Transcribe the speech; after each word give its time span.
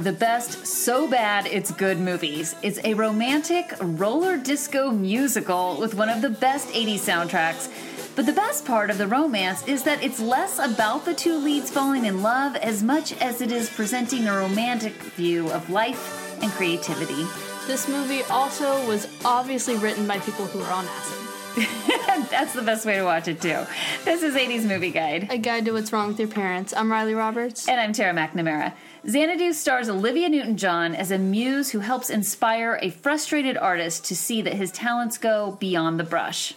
of 0.00 0.04
the 0.04 0.12
best 0.12 0.66
so 0.66 1.06
bad 1.06 1.44
it's 1.44 1.70
good 1.72 1.98
movies. 1.98 2.54
It's 2.62 2.82
a 2.84 2.94
romantic 2.94 3.74
roller 3.82 4.38
disco 4.38 4.90
musical 4.90 5.76
with 5.78 5.92
one 5.92 6.08
of 6.08 6.22
the 6.22 6.30
best 6.30 6.68
80s 6.68 7.00
soundtracks. 7.00 7.68
But 8.16 8.24
the 8.24 8.32
best 8.32 8.64
part 8.64 8.88
of 8.88 8.96
the 8.96 9.06
romance 9.06 9.68
is 9.68 9.82
that 9.82 10.02
it's 10.02 10.18
less 10.18 10.58
about 10.58 11.04
the 11.04 11.12
two 11.12 11.36
leads 11.36 11.70
falling 11.70 12.06
in 12.06 12.22
love 12.22 12.56
as 12.56 12.82
much 12.82 13.12
as 13.20 13.42
it 13.42 13.52
is 13.52 13.68
presenting 13.68 14.26
a 14.26 14.38
romantic 14.38 14.94
view 14.94 15.50
of 15.50 15.68
life 15.68 16.42
and 16.42 16.50
creativity. 16.52 17.26
This 17.66 17.86
movie 17.86 18.22
also 18.30 18.86
was 18.86 19.06
obviously 19.22 19.76
written 19.76 20.06
by 20.06 20.18
people 20.20 20.46
who 20.46 20.60
are 20.60 20.72
on 20.72 20.86
acid. 20.86 21.30
That's 22.30 22.54
the 22.54 22.62
best 22.62 22.86
way 22.86 22.96
to 22.96 23.04
watch 23.04 23.28
it, 23.28 23.42
too. 23.42 23.66
This 24.06 24.22
is 24.22 24.34
80s 24.34 24.66
Movie 24.66 24.92
Guide. 24.92 25.28
A 25.30 25.36
guide 25.36 25.66
to 25.66 25.72
what's 25.72 25.92
wrong 25.92 26.08
with 26.08 26.18
your 26.18 26.28
parents. 26.28 26.72
I'm 26.74 26.90
Riley 26.90 27.14
Roberts. 27.14 27.68
And 27.68 27.78
I'm 27.78 27.92
Tara 27.92 28.14
McNamara. 28.14 28.72
Xanadu 29.08 29.54
stars 29.54 29.88
Olivia 29.88 30.28
Newton 30.28 30.56
John 30.58 30.94
as 30.94 31.10
a 31.10 31.16
muse 31.18 31.70
who 31.70 31.78
helps 31.78 32.10
inspire 32.10 32.78
a 32.82 32.90
frustrated 32.90 33.56
artist 33.56 34.04
to 34.06 34.16
see 34.16 34.42
that 34.42 34.54
his 34.54 34.70
talents 34.70 35.16
go 35.16 35.56
beyond 35.58 35.98
the 35.98 36.04
brush. 36.04 36.54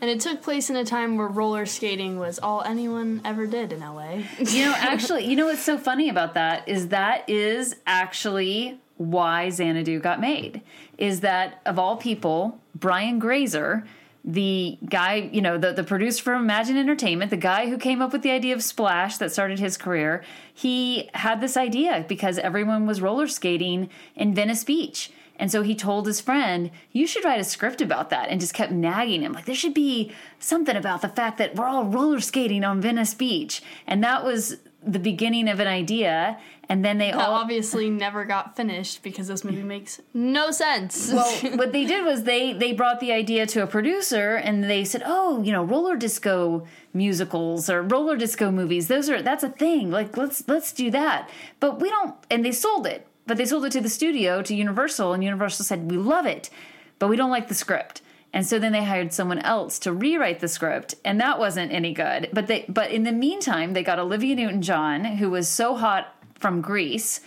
And 0.00 0.10
it 0.10 0.20
took 0.20 0.42
place 0.42 0.68
in 0.68 0.76
a 0.76 0.84
time 0.84 1.16
where 1.16 1.28
roller 1.28 1.66
skating 1.66 2.18
was 2.18 2.38
all 2.40 2.62
anyone 2.62 3.22
ever 3.24 3.46
did 3.46 3.72
in 3.72 3.80
LA. 3.80 4.22
You 4.38 4.66
know, 4.66 4.74
actually, 4.76 5.24
you 5.26 5.36
know 5.36 5.46
what's 5.46 5.62
so 5.62 5.78
funny 5.78 6.08
about 6.08 6.34
that 6.34 6.68
is 6.68 6.88
that 6.88 7.28
is 7.30 7.76
actually 7.86 8.80
why 8.96 9.50
Xanadu 9.50 10.00
got 10.00 10.20
made. 10.20 10.62
Is 10.98 11.20
that 11.20 11.60
of 11.64 11.78
all 11.78 11.96
people, 11.96 12.58
Brian 12.74 13.20
Grazer 13.20 13.84
the 14.24 14.78
guy, 14.88 15.28
you 15.32 15.42
know, 15.42 15.58
the, 15.58 15.72
the 15.72 15.84
producer 15.84 16.22
from 16.22 16.42
Imagine 16.42 16.78
Entertainment, 16.78 17.30
the 17.30 17.36
guy 17.36 17.68
who 17.68 17.76
came 17.76 18.00
up 18.00 18.12
with 18.12 18.22
the 18.22 18.30
idea 18.30 18.54
of 18.54 18.62
Splash 18.62 19.18
that 19.18 19.30
started 19.30 19.58
his 19.58 19.76
career, 19.76 20.24
he 20.52 21.10
had 21.12 21.40
this 21.42 21.56
idea 21.56 22.06
because 22.08 22.38
everyone 22.38 22.86
was 22.86 23.02
roller 23.02 23.28
skating 23.28 23.90
in 24.16 24.34
Venice 24.34 24.64
Beach. 24.64 25.12
And 25.36 25.50
so 25.50 25.62
he 25.62 25.74
told 25.74 26.06
his 26.06 26.20
friend, 26.20 26.70
You 26.92 27.06
should 27.06 27.24
write 27.24 27.40
a 27.40 27.44
script 27.44 27.80
about 27.80 28.10
that. 28.10 28.28
And 28.28 28.40
just 28.40 28.54
kept 28.54 28.72
nagging 28.72 29.22
him. 29.22 29.32
Like, 29.32 29.46
there 29.46 29.54
should 29.54 29.74
be 29.74 30.12
something 30.38 30.76
about 30.76 31.02
the 31.02 31.08
fact 31.08 31.38
that 31.38 31.56
we're 31.56 31.66
all 31.66 31.84
roller 31.84 32.20
skating 32.20 32.64
on 32.64 32.80
Venice 32.80 33.14
Beach. 33.14 33.60
And 33.86 34.02
that 34.04 34.24
was 34.24 34.58
the 34.86 34.98
beginning 34.98 35.48
of 35.48 35.60
an 35.60 35.66
idea 35.66 36.38
and 36.68 36.84
then 36.84 36.98
they 36.98 37.10
that 37.10 37.20
all 37.20 37.34
obviously 37.34 37.90
never 37.90 38.24
got 38.24 38.56
finished 38.56 39.02
because 39.02 39.28
this 39.28 39.44
movie 39.44 39.62
makes 39.62 40.00
no 40.12 40.50
sense. 40.50 41.12
well, 41.12 41.30
what 41.56 41.72
they 41.72 41.84
did 41.84 42.04
was 42.04 42.24
they 42.24 42.52
they 42.52 42.72
brought 42.72 43.00
the 43.00 43.12
idea 43.12 43.46
to 43.46 43.62
a 43.62 43.66
producer 43.66 44.36
and 44.36 44.64
they 44.64 44.84
said, 44.84 45.02
"Oh, 45.04 45.42
you 45.42 45.52
know, 45.52 45.64
roller 45.64 45.96
disco 45.96 46.66
musicals 46.92 47.68
or 47.68 47.82
roller 47.82 48.16
disco 48.16 48.50
movies. 48.50 48.88
Those 48.88 49.10
are 49.10 49.22
that's 49.22 49.44
a 49.44 49.48
thing. 49.48 49.90
Like 49.90 50.16
let's 50.16 50.46
let's 50.48 50.72
do 50.72 50.90
that." 50.90 51.28
But 51.60 51.80
we 51.80 51.90
don't 51.90 52.14
and 52.30 52.44
they 52.44 52.52
sold 52.52 52.86
it. 52.86 53.06
But 53.26 53.38
they 53.38 53.46
sold 53.46 53.64
it 53.64 53.72
to 53.72 53.80
the 53.80 53.88
studio 53.88 54.42
to 54.42 54.54
Universal 54.54 55.12
and 55.12 55.24
Universal 55.24 55.64
said, 55.64 55.90
"We 55.90 55.96
love 55.96 56.26
it, 56.26 56.50
but 56.98 57.08
we 57.08 57.16
don't 57.16 57.30
like 57.30 57.48
the 57.48 57.54
script." 57.54 58.02
And 58.34 58.44
so 58.44 58.58
then 58.58 58.72
they 58.72 58.84
hired 58.84 59.12
someone 59.12 59.38
else 59.38 59.78
to 59.78 59.92
rewrite 59.92 60.40
the 60.40 60.48
script, 60.48 60.96
and 61.04 61.20
that 61.20 61.38
wasn't 61.38 61.70
any 61.70 61.94
good. 61.94 62.28
But 62.32 62.48
they 62.48 62.64
but 62.68 62.90
in 62.90 63.04
the 63.04 63.12
meantime, 63.12 63.72
they 63.72 63.84
got 63.84 64.00
Olivia 64.00 64.34
Newton-John, 64.34 65.04
who 65.04 65.30
was 65.30 65.48
so 65.48 65.76
hot 65.76 66.12
from 66.34 66.60
Grease 66.60 67.20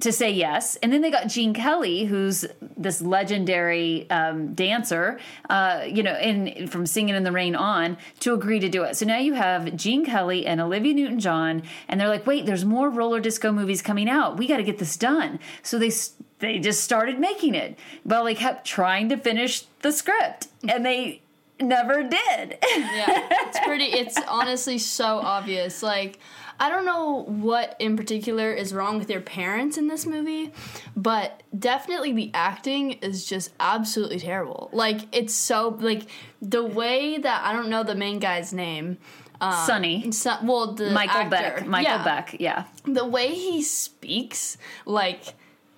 to 0.00 0.12
say 0.12 0.30
yes. 0.30 0.76
And 0.76 0.92
then 0.92 1.02
they 1.02 1.10
got 1.10 1.28
Gene 1.28 1.52
Kelly, 1.54 2.04
who's 2.04 2.44
this 2.76 3.02
legendary 3.02 4.08
um, 4.10 4.54
dancer, 4.54 5.20
uh, 5.50 5.84
you 5.86 6.02
know, 6.02 6.16
in 6.18 6.66
from 6.66 6.86
Singing 6.86 7.14
in 7.14 7.24
the 7.24 7.32
Rain 7.32 7.54
on, 7.54 7.98
to 8.20 8.32
agree 8.32 8.58
to 8.60 8.68
do 8.68 8.82
it. 8.84 8.96
So 8.96 9.06
now 9.06 9.18
you 9.18 9.34
have 9.34 9.76
Gene 9.76 10.04
Kelly 10.04 10.46
and 10.46 10.60
Olivia 10.60 10.94
Newton 10.94 11.20
John, 11.20 11.62
and 11.88 12.00
they're 12.00 12.08
like, 12.08 12.26
wait, 12.26 12.46
there's 12.46 12.64
more 12.64 12.90
roller 12.90 13.20
disco 13.20 13.52
movies 13.52 13.82
coming 13.82 14.08
out. 14.08 14.36
We 14.38 14.46
got 14.46 14.56
to 14.56 14.62
get 14.62 14.78
this 14.78 14.96
done. 14.96 15.38
So 15.62 15.78
they 15.78 15.90
they 16.38 16.58
just 16.58 16.82
started 16.82 17.20
making 17.20 17.54
it. 17.54 17.78
Well, 18.04 18.24
they 18.24 18.34
kept 18.34 18.66
trying 18.66 19.08
to 19.10 19.16
finish 19.16 19.64
the 19.82 19.92
script, 19.92 20.48
and 20.68 20.84
they 20.84 21.22
never 21.60 22.02
did. 22.02 22.58
yeah, 22.62 23.28
it's 23.30 23.60
pretty. 23.60 23.84
It's 23.84 24.18
honestly 24.28 24.78
so 24.78 25.18
obvious. 25.18 25.82
Like 25.82 26.18
I 26.62 26.68
don't 26.68 26.84
know 26.84 27.24
what 27.24 27.76
in 27.78 27.96
particular 27.96 28.52
is 28.52 28.72
wrong 28.72 28.98
with 28.98 29.08
their 29.08 29.20
parents 29.20 29.76
in 29.76 29.88
this 29.88 30.06
movie, 30.06 30.52
but 30.96 31.42
definitely 31.58 32.12
the 32.12 32.30
acting 32.34 32.92
is 32.92 33.26
just 33.26 33.50
absolutely 33.58 34.20
terrible. 34.20 34.70
Like 34.72 35.00
it's 35.12 35.34
so 35.34 35.76
like 35.80 36.08
the 36.40 36.64
way 36.64 37.18
that 37.18 37.44
I 37.44 37.52
don't 37.52 37.68
know 37.68 37.82
the 37.82 37.94
main 37.94 38.18
guy's 38.18 38.52
name. 38.52 38.98
Um, 39.40 39.66
Sonny. 39.66 40.12
So, 40.12 40.36
well, 40.44 40.74
the 40.74 40.90
Michael 40.92 41.22
actor, 41.22 41.30
Beck. 41.30 41.66
Michael 41.66 41.92
yeah. 41.94 42.04
Beck. 42.04 42.36
Yeah. 42.38 42.64
The 42.84 43.04
way 43.04 43.34
he 43.34 43.62
speaks, 43.62 44.56
like 44.86 45.34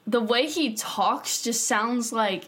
the 0.07 0.21
way 0.21 0.47
he 0.47 0.75
talks, 0.75 1.41
just 1.41 1.67
sounds 1.67 2.13
like 2.13 2.45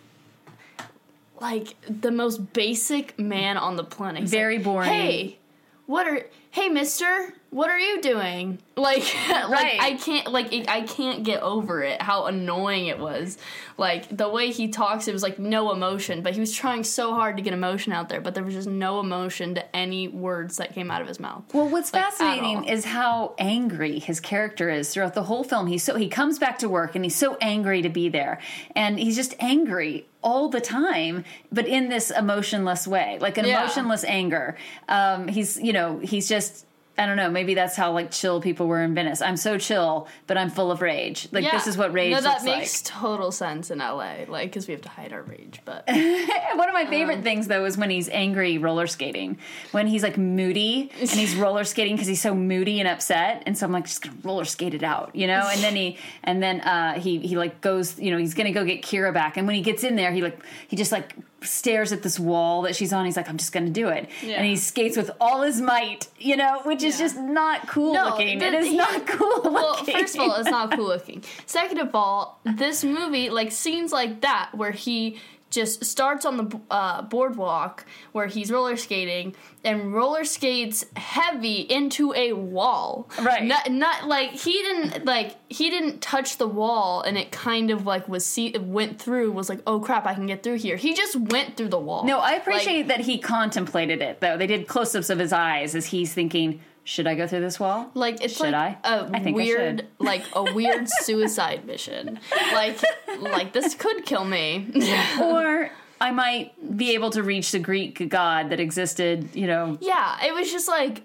like 1.40 1.74
the 1.88 2.10
most 2.10 2.52
basic 2.52 3.18
man 3.18 3.56
on 3.56 3.76
the 3.76 3.84
planet. 3.84 4.22
He's 4.22 4.30
Very 4.30 4.56
like, 4.56 4.64
boring. 4.64 4.88
Hey, 4.88 5.38
what 5.86 6.06
are 6.06 6.26
hey 6.50 6.68
mister 6.68 7.34
what 7.56 7.70
are 7.70 7.78
you 7.78 8.02
doing 8.02 8.58
like 8.76 9.02
right. 9.30 9.44
like 9.48 9.80
i 9.80 9.94
can't 9.94 10.30
like 10.30 10.52
it, 10.52 10.68
i 10.68 10.82
can't 10.82 11.24
get 11.24 11.40
over 11.40 11.82
it 11.82 12.02
how 12.02 12.26
annoying 12.26 12.86
it 12.86 12.98
was 12.98 13.38
like 13.78 14.14
the 14.14 14.28
way 14.28 14.50
he 14.50 14.68
talks 14.68 15.08
it 15.08 15.12
was 15.14 15.22
like 15.22 15.38
no 15.38 15.72
emotion 15.72 16.20
but 16.20 16.34
he 16.34 16.40
was 16.40 16.52
trying 16.52 16.84
so 16.84 17.14
hard 17.14 17.34
to 17.38 17.42
get 17.42 17.54
emotion 17.54 17.94
out 17.94 18.10
there 18.10 18.20
but 18.20 18.34
there 18.34 18.44
was 18.44 18.52
just 18.52 18.68
no 18.68 19.00
emotion 19.00 19.54
to 19.54 19.74
any 19.76 20.06
words 20.06 20.58
that 20.58 20.74
came 20.74 20.90
out 20.90 21.00
of 21.00 21.08
his 21.08 21.18
mouth 21.18 21.42
well 21.54 21.66
what's 21.66 21.94
like, 21.94 22.04
fascinating 22.04 22.64
is 22.64 22.84
how 22.84 23.34
angry 23.38 23.98
his 24.00 24.20
character 24.20 24.68
is 24.68 24.92
throughout 24.92 25.14
the 25.14 25.22
whole 25.22 25.42
film 25.42 25.66
he's 25.66 25.82
so 25.82 25.96
he 25.96 26.10
comes 26.10 26.38
back 26.38 26.58
to 26.58 26.68
work 26.68 26.94
and 26.94 27.06
he's 27.06 27.16
so 27.16 27.38
angry 27.40 27.80
to 27.80 27.88
be 27.88 28.10
there 28.10 28.38
and 28.74 28.98
he's 28.98 29.16
just 29.16 29.34
angry 29.40 30.06
all 30.22 30.48
the 30.48 30.60
time, 30.60 31.24
but 31.52 31.68
in 31.68 31.88
this 31.88 32.10
emotionless 32.10 32.84
way, 32.84 33.16
like 33.20 33.38
an 33.38 33.44
yeah. 33.44 33.60
emotionless 33.60 34.02
anger. 34.02 34.56
Um, 34.88 35.28
he's, 35.28 35.56
you 35.56 35.72
know, 35.72 36.00
he's 36.00 36.28
just 36.28 36.65
I 36.98 37.04
don't 37.04 37.16
know. 37.16 37.30
Maybe 37.30 37.54
that's 37.54 37.76
how 37.76 37.92
like 37.92 38.10
chill 38.10 38.40
people 38.40 38.66
were 38.66 38.82
in 38.82 38.94
Venice. 38.94 39.20
I'm 39.20 39.36
so 39.36 39.58
chill, 39.58 40.08
but 40.26 40.38
I'm 40.38 40.48
full 40.48 40.70
of 40.70 40.80
rage. 40.80 41.28
Like 41.30 41.44
yeah. 41.44 41.52
this 41.52 41.66
is 41.66 41.76
what 41.76 41.92
rage. 41.92 42.12
No, 42.12 42.22
that 42.22 42.42
makes 42.42 42.84
like. 42.84 43.00
total 43.00 43.30
sense 43.30 43.70
in 43.70 43.78
LA. 43.78 44.24
Like 44.28 44.50
because 44.50 44.66
we 44.66 44.72
have 44.72 44.80
to 44.82 44.88
hide 44.88 45.12
our 45.12 45.22
rage. 45.22 45.60
But 45.64 45.84
one 45.88 46.68
of 46.68 46.74
my 46.74 46.86
favorite 46.88 47.18
um, 47.18 47.22
things 47.22 47.48
though 47.48 47.66
is 47.66 47.76
when 47.76 47.90
he's 47.90 48.08
angry 48.08 48.56
roller 48.56 48.86
skating. 48.86 49.38
When 49.72 49.86
he's 49.86 50.02
like 50.02 50.16
moody 50.16 50.90
and 50.98 51.10
he's 51.10 51.36
roller 51.36 51.64
skating 51.64 51.96
because 51.96 52.08
he's 52.08 52.22
so 52.22 52.34
moody 52.34 52.80
and 52.80 52.88
upset. 52.88 53.42
And 53.44 53.58
so 53.58 53.66
I'm 53.66 53.72
like 53.72 53.84
just 53.84 54.02
gonna 54.02 54.16
roller 54.22 54.46
skate 54.46 54.72
it 54.72 54.82
out, 54.82 55.14
you 55.14 55.26
know. 55.26 55.48
And 55.52 55.62
then 55.62 55.76
he 55.76 55.98
and 56.22 56.42
then 56.42 56.62
uh, 56.62 56.98
he 56.98 57.18
he 57.18 57.36
like 57.36 57.60
goes, 57.60 57.98
you 57.98 58.10
know, 58.10 58.16
he's 58.16 58.32
gonna 58.32 58.52
go 58.52 58.64
get 58.64 58.82
Kira 58.82 59.12
back. 59.12 59.36
And 59.36 59.46
when 59.46 59.56
he 59.56 59.62
gets 59.62 59.84
in 59.84 59.96
there, 59.96 60.12
he 60.12 60.22
like 60.22 60.40
he 60.66 60.76
just 60.76 60.92
like 60.92 61.14
stares 61.42 61.92
at 61.92 62.02
this 62.02 62.18
wall 62.18 62.62
that 62.62 62.74
she's 62.74 62.92
on. 62.92 63.04
He's 63.04 63.16
like, 63.16 63.28
I'm 63.28 63.36
just 63.36 63.52
going 63.52 63.66
to 63.66 63.72
do 63.72 63.88
it. 63.88 64.08
Yeah. 64.22 64.36
And 64.36 64.46
he 64.46 64.56
skates 64.56 64.96
with 64.96 65.10
all 65.20 65.42
his 65.42 65.60
might, 65.60 66.08
you 66.18 66.36
know, 66.36 66.60
which 66.64 66.82
is 66.82 66.98
yeah. 66.98 67.06
just 67.06 67.18
not 67.18 67.68
cool 67.68 67.94
no, 67.94 68.10
looking. 68.10 68.38
The, 68.38 68.46
it 68.46 68.54
is 68.54 68.66
he, 68.66 68.76
not 68.76 69.06
cool 69.06 69.36
looking. 69.36 69.52
Well, 69.52 69.84
first 69.84 70.14
of 70.16 70.22
all, 70.22 70.34
it's 70.36 70.50
not 70.50 70.72
cool 70.72 70.86
looking. 70.86 71.22
Second 71.46 71.78
of 71.78 71.94
all, 71.94 72.40
this 72.44 72.84
movie, 72.84 73.30
like 73.30 73.52
scenes 73.52 73.92
like 73.92 74.22
that 74.22 74.50
where 74.54 74.72
he 74.72 75.18
just 75.56 75.84
starts 75.84 76.24
on 76.24 76.36
the 76.36 76.60
uh, 76.70 77.02
boardwalk 77.02 77.84
where 78.12 78.28
he's 78.28 78.52
roller 78.52 78.76
skating 78.76 79.34
and 79.64 79.92
roller 79.92 80.24
skates 80.24 80.84
heavy 80.94 81.60
into 81.62 82.12
a 82.14 82.32
wall. 82.32 83.10
Right. 83.20 83.42
Not, 83.42 83.72
not 83.72 84.06
like 84.06 84.30
he 84.30 84.52
didn't 84.52 85.04
like 85.04 85.36
he 85.48 85.70
didn't 85.70 86.00
touch 86.00 86.36
the 86.36 86.46
wall 86.46 87.00
and 87.02 87.18
it 87.18 87.32
kind 87.32 87.70
of 87.70 87.86
like 87.86 88.08
was 88.08 88.24
see 88.24 88.56
went 88.56 89.00
through 89.00 89.32
was 89.32 89.48
like 89.48 89.60
oh 89.66 89.80
crap 89.80 90.06
I 90.06 90.14
can 90.14 90.26
get 90.26 90.44
through 90.44 90.58
here. 90.58 90.76
He 90.76 90.94
just 90.94 91.16
went 91.16 91.56
through 91.56 91.68
the 91.68 91.80
wall. 91.80 92.04
No, 92.04 92.18
I 92.18 92.32
appreciate 92.34 92.86
like, 92.86 92.88
that 92.88 93.00
he 93.00 93.18
contemplated 93.18 94.00
it 94.00 94.20
though. 94.20 94.36
They 94.36 94.46
did 94.46 94.68
close-ups 94.68 95.10
of 95.10 95.18
his 95.18 95.32
eyes 95.32 95.74
as 95.74 95.86
he's 95.86 96.12
thinking 96.12 96.60
should 96.86 97.08
I 97.08 97.16
go 97.16 97.26
through 97.26 97.40
this 97.40 97.58
wall? 97.58 97.90
Like 97.94 98.22
it's 98.22 98.36
should 98.36 98.52
like 98.52 98.78
I? 98.84 98.98
a 98.98 99.10
I 99.12 99.32
weird, 99.32 99.88
like 99.98 100.22
a 100.32 100.54
weird 100.54 100.88
suicide 101.00 101.66
mission. 101.66 102.20
Like, 102.52 102.78
like 103.18 103.52
this 103.52 103.74
could 103.74 104.06
kill 104.06 104.24
me. 104.24 104.68
or 105.20 105.68
I 106.00 106.12
might 106.12 106.76
be 106.76 106.94
able 106.94 107.10
to 107.10 107.24
reach 107.24 107.50
the 107.50 107.58
Greek 107.58 108.08
god 108.08 108.50
that 108.50 108.60
existed. 108.60 109.34
You 109.34 109.48
know. 109.48 109.78
Yeah, 109.80 110.24
it 110.24 110.32
was 110.32 110.50
just 110.52 110.68
like, 110.68 111.02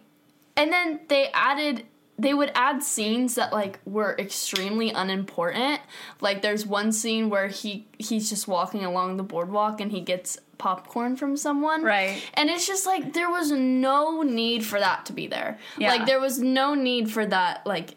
and 0.56 0.72
then 0.72 1.00
they 1.10 1.30
added. 1.34 1.86
They 2.20 2.36
would 2.36 2.52
add 2.54 2.84
scenes 2.84 3.34
that 3.34 3.52
like 3.52 3.80
were 3.84 4.16
extremely 4.20 4.92
unimportant. 4.92 5.82
Like 6.20 6.44
there's 6.44 6.64
one 6.64 6.92
scene 6.92 7.32
where 7.32 7.48
he 7.48 7.88
he's 7.98 8.30
just 8.30 8.48
walking 8.48 8.86
along 8.86 9.18
the 9.18 9.24
boardwalk 9.24 9.82
and 9.82 9.92
he 9.92 10.02
gets 10.02 10.38
popcorn 10.62 11.16
from 11.16 11.36
someone. 11.36 11.84
Right. 11.84 12.24
And 12.36 12.48
it's 12.50 12.68
just 12.68 12.86
like 12.86 13.14
there 13.14 13.32
was 13.32 13.52
no 13.52 14.22
need 14.22 14.64
for 14.64 14.80
that 14.80 15.08
to 15.08 15.14
be 15.14 15.26
there. 15.26 15.58
Yeah. 15.78 15.90
Like 15.90 16.06
there 16.06 16.20
was 16.20 16.40
no 16.40 16.76
need 16.76 17.10
for 17.12 17.26
that 17.26 17.66
like 17.66 17.96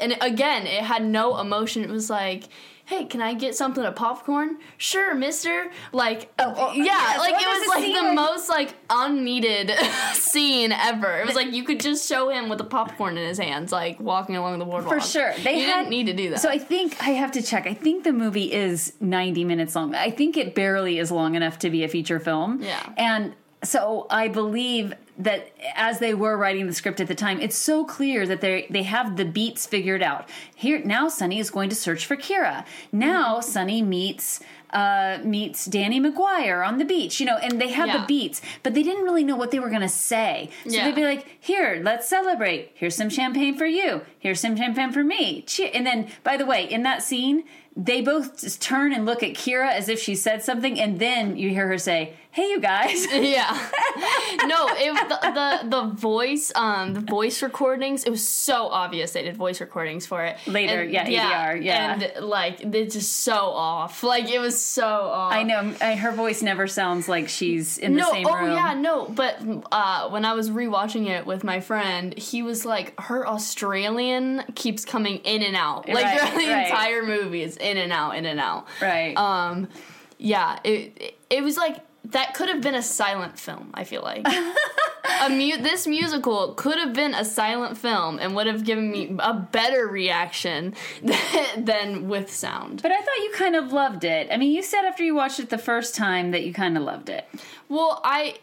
and 0.00 0.16
again, 0.20 0.66
it 0.66 0.82
had 0.82 1.04
no 1.04 1.38
emotion. 1.38 1.84
It 1.84 1.90
was 1.90 2.10
like 2.10 2.44
"Hey, 2.90 3.04
can 3.04 3.22
I 3.22 3.34
get 3.34 3.54
something 3.54 3.84
of 3.84 3.94
popcorn?" 3.94 4.58
Sure, 4.76 5.14
Mister. 5.14 5.70
Like, 5.92 6.30
Oh, 6.38 6.52
oh, 6.56 6.72
yeah, 6.74 6.84
yes, 6.84 7.18
like 7.18 7.34
it 7.40 7.46
was 7.46 7.68
like 7.68 7.84
the 7.86 7.92
where- 8.02 8.14
most 8.14 8.48
like 8.48 8.74
unneeded 8.90 9.70
scene 10.12 10.72
ever. 10.72 11.20
It 11.20 11.26
was 11.26 11.34
like 11.36 11.52
you 11.52 11.64
could 11.64 11.80
just 11.80 12.08
show 12.08 12.28
him 12.28 12.48
with 12.48 12.58
the 12.58 12.64
popcorn 12.64 13.16
in 13.16 13.26
his 13.26 13.38
hands, 13.38 13.72
like 13.72 13.98
walking 14.00 14.36
along 14.36 14.58
the 14.58 14.64
boardwalk. 14.64 14.94
For 14.94 15.00
sure. 15.00 15.32
They 15.42 15.60
you 15.60 15.66
had, 15.66 15.76
didn't 15.82 15.90
need 15.90 16.06
to 16.06 16.12
do 16.14 16.30
that. 16.30 16.40
So 16.40 16.48
I 16.50 16.58
think 16.58 16.96
I 17.02 17.10
have 17.10 17.32
to 17.32 17.42
check. 17.42 17.66
I 17.66 17.74
think 17.74 18.04
the 18.04 18.12
movie 18.12 18.52
is 18.52 18.92
90 19.00 19.44
minutes 19.44 19.74
long. 19.76 19.94
I 19.94 20.10
think 20.10 20.36
it 20.36 20.54
barely 20.54 20.98
is 20.98 21.10
long 21.10 21.34
enough 21.36 21.58
to 21.60 21.70
be 21.70 21.84
a 21.84 21.88
feature 21.88 22.18
film. 22.18 22.60
Yeah. 22.62 22.80
And 22.96 23.34
so 23.62 24.06
I 24.10 24.28
believe 24.28 24.94
that 25.22 25.50
as 25.74 25.98
they 25.98 26.14
were 26.14 26.36
writing 26.36 26.66
the 26.66 26.72
script 26.74 27.00
at 27.00 27.08
the 27.08 27.14
time, 27.14 27.40
it's 27.40 27.56
so 27.56 27.84
clear 27.84 28.26
that 28.26 28.40
they 28.40 28.66
they 28.70 28.82
have 28.84 29.16
the 29.16 29.24
beats 29.24 29.66
figured 29.66 30.02
out. 30.02 30.28
Here 30.54 30.78
now 30.84 31.08
Sonny 31.08 31.38
is 31.38 31.50
going 31.50 31.68
to 31.70 31.76
search 31.76 32.06
for 32.06 32.16
Kira. 32.16 32.64
Now 32.92 33.38
Mm-hmm. 33.38 33.50
Sonny 33.50 33.82
meets 33.82 34.40
uh, 34.72 35.18
meets 35.24 35.64
Danny 35.66 36.00
McGuire 36.00 36.64
on 36.64 36.78
the 36.78 36.84
beach, 36.84 37.18
you 37.18 37.26
know, 37.26 37.36
and 37.38 37.60
they 37.60 37.70
had 37.70 37.88
Yeah. 37.88 37.98
the 37.98 38.06
beats, 38.06 38.40
but 38.62 38.72
they 38.74 38.84
didn't 38.84 39.02
really 39.02 39.24
know 39.24 39.34
what 39.34 39.50
they 39.50 39.58
were 39.58 39.68
going 39.68 39.80
to 39.82 39.88
say. 39.88 40.48
So 40.64 40.70
Yeah. 40.76 40.84
they'd 40.84 40.94
be 40.94 41.02
like, 41.04 41.26
"Here, 41.40 41.80
let's 41.82 42.08
celebrate. 42.08 42.70
Here's 42.74 42.94
some 42.94 43.10
champagne 43.10 43.56
for 43.56 43.66
you. 43.66 44.02
Here's 44.20 44.38
some 44.38 44.56
champagne 44.56 44.92
for 44.92 45.02
me." 45.02 45.44
And 45.74 45.84
then, 45.84 46.08
by 46.22 46.36
the 46.36 46.46
way, 46.46 46.64
in 46.64 46.84
that 46.84 47.02
scene, 47.02 47.42
they 47.76 48.00
both 48.02 48.58
turn 48.60 48.92
and 48.92 49.06
look 49.06 49.22
at 49.22 49.30
Kira 49.30 49.70
as 49.72 49.88
if 49.88 50.00
she 50.00 50.14
said 50.14 50.42
something, 50.42 50.78
and 50.80 50.98
then 50.98 51.36
you 51.36 51.50
hear 51.50 51.68
her 51.68 51.78
say, 51.78 52.14
"Hey, 52.32 52.48
you 52.50 52.60
guys." 52.60 53.06
yeah. 53.12 53.52
no, 54.46 54.68
it 54.72 55.08
the, 55.08 55.60
the 55.62 55.68
the 55.68 55.82
voice 55.94 56.52
um 56.54 56.94
the 56.94 57.00
voice 57.00 57.42
recordings. 57.42 58.04
It 58.04 58.10
was 58.10 58.26
so 58.26 58.66
obvious 58.66 59.12
they 59.12 59.22
did 59.22 59.36
voice 59.36 59.60
recordings 59.60 60.04
for 60.06 60.24
it 60.24 60.36
Later, 60.46 60.82
yeah, 60.84 61.06
ADR, 61.54 61.62
yeah. 61.62 61.92
and 62.16 62.24
like 62.26 62.60
it's 62.60 62.94
just 62.94 63.22
so 63.22 63.36
off. 63.36 64.02
Like 64.02 64.28
it 64.28 64.40
was 64.40 64.60
so 64.60 64.86
off. 64.86 65.32
I 65.32 65.44
know 65.44 65.74
I, 65.80 65.94
her 65.94 66.12
voice 66.12 66.42
never 66.42 66.66
sounds 66.66 67.08
like 67.08 67.28
she's 67.28 67.78
in 67.78 67.94
the 67.94 68.04
same 68.04 68.26
oh 68.26 68.34
room. 68.34 68.50
Oh 68.50 68.54
yeah, 68.54 68.74
no. 68.74 69.06
But 69.06 69.40
uh, 69.70 70.08
when 70.10 70.24
I 70.24 70.32
was 70.34 70.50
rewatching 70.50 71.06
it 71.06 71.24
with 71.24 71.44
my 71.44 71.60
friend, 71.60 72.16
he 72.18 72.42
was 72.42 72.64
like, 72.64 72.98
her 73.00 73.26
Australian 73.26 74.42
keeps 74.54 74.84
coming 74.84 75.16
in 75.18 75.42
and 75.42 75.56
out, 75.56 75.88
like 75.88 76.04
Right, 76.04 76.18
throughout 76.18 76.38
the 76.38 76.48
right. 76.48 76.66
entire 76.66 77.02
movie. 77.04 77.42
It's 77.42 77.56
in 77.60 77.76
and 77.76 77.92
out, 77.92 78.16
in 78.16 78.26
and 78.26 78.40
out. 78.40 78.66
Right. 78.80 79.16
Um, 79.16 79.68
yeah. 80.18 80.58
It 80.64 81.16
it, 81.30 81.42
was 81.42 81.56
like 81.56 81.78
that 82.06 82.34
could 82.34 82.48
have 82.48 82.60
been 82.60 82.74
a 82.74 82.82
silent 82.82 83.38
film. 83.38 83.70
I 83.74 83.84
feel 83.84 84.02
like 84.02 84.26
a 85.22 85.28
mu- 85.28 85.62
this 85.62 85.86
musical 85.86 86.54
could 86.54 86.78
have 86.78 86.92
been 86.92 87.14
a 87.14 87.24
silent 87.24 87.76
film 87.76 88.18
and 88.18 88.34
would 88.34 88.46
have 88.46 88.64
given 88.64 88.90
me 88.90 89.16
a 89.18 89.34
better 89.34 89.86
reaction 89.86 90.74
than, 91.02 91.18
than 91.64 92.08
with 92.08 92.32
sound. 92.32 92.82
but 92.82 92.90
I 92.90 92.98
thought 93.00 93.16
you 93.22 93.32
kind 93.34 93.56
of 93.56 93.72
loved 93.72 94.04
it. 94.04 94.28
I 94.30 94.36
mean, 94.36 94.52
you 94.52 94.62
said 94.62 94.84
after 94.84 95.04
you 95.04 95.14
watched 95.14 95.40
it 95.40 95.50
the 95.50 95.58
first 95.58 95.94
time 95.94 96.30
that 96.30 96.44
you 96.44 96.52
kind 96.52 96.76
of 96.76 96.82
loved 96.82 97.08
it. 97.08 97.26
Well, 97.68 98.00
I 98.04 98.36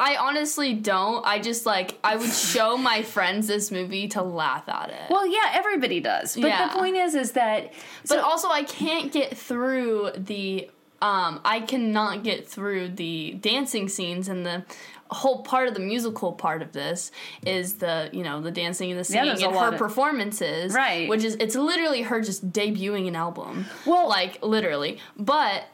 I 0.00 0.16
honestly 0.16 0.72
don't. 0.74 1.24
I 1.26 1.38
just 1.38 1.66
like 1.66 1.98
I 2.02 2.16
would 2.16 2.30
show 2.32 2.76
my 2.76 3.02
friends 3.02 3.46
this 3.46 3.70
movie 3.70 4.08
to 4.08 4.22
laugh 4.22 4.68
at 4.68 4.88
it. 4.90 5.10
Well, 5.10 5.26
yeah, 5.26 5.50
everybody 5.52 6.00
does. 6.00 6.34
But 6.34 6.46
Yeah. 6.48 6.68
the 6.68 6.78
point 6.78 6.96
is, 6.96 7.14
is 7.14 7.32
that 7.32 7.72
but 8.08 8.18
also 8.18 8.48
I 8.48 8.62
can't 8.64 9.12
get 9.12 9.36
through 9.36 10.12
the 10.16 10.70
um 11.02 11.40
I 11.44 11.60
cannot 11.60 12.24
get 12.24 12.48
through 12.48 12.88
the 12.90 13.32
dancing 13.40 13.88
scenes 13.88 14.28
and 14.28 14.44
the 14.44 14.64
whole 15.10 15.42
part 15.42 15.66
of 15.66 15.74
the 15.74 15.80
musical 15.80 16.32
part 16.32 16.62
of 16.62 16.70
this 16.72 17.10
is 17.44 17.74
the 17.74 18.08
you 18.12 18.22
know 18.22 18.40
the 18.40 18.50
dancing 18.52 18.90
and 18.92 19.00
the 19.00 19.04
singing 19.04 19.42
a 19.42 19.48
and 19.48 19.56
her 19.56 19.68
of- 19.72 19.76
performances 19.76 20.72
Right. 20.72 21.08
which 21.08 21.24
is 21.24 21.34
it's 21.40 21.56
literally 21.56 22.02
her 22.02 22.20
just 22.20 22.52
debuting 22.52 23.08
an 23.08 23.16
album 23.16 23.66
Well- 23.86 24.08
like 24.08 24.40
literally 24.42 24.98
but 25.16 25.64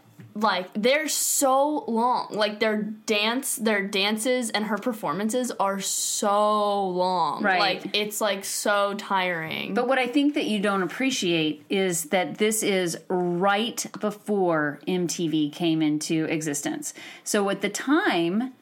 like 0.41 0.69
they're 0.75 1.09
so 1.09 1.85
long 1.88 2.29
like 2.31 2.61
their 2.61 2.83
dance 2.83 3.56
their 3.56 3.87
dances 3.87 4.50
and 4.50 4.67
her 4.67 4.77
performances 4.77 5.50
are 5.59 5.81
so 5.81 6.88
long 6.88 7.43
Right. 7.43 7.59
like 7.59 7.97
it's 7.97 8.21
like 8.21 8.44
so 8.44 8.94
tiring 8.94 9.75
But 9.75 9.88
what 9.88 9.99
I 9.99 10.06
think 10.06 10.35
that 10.35 10.44
you 10.44 10.61
don't 10.61 10.83
appreciate 10.83 11.65
is 11.71 12.05
that 12.06 12.38
this 12.38 12.62
is 12.62 12.99
right 13.09 13.85
before 14.00 14.81
MTV 14.87 15.53
came 15.53 15.81
into 15.83 16.25
existence. 16.27 16.93
So 17.25 17.49
at 17.50 17.61
the 17.62 17.69
time, 17.69 18.53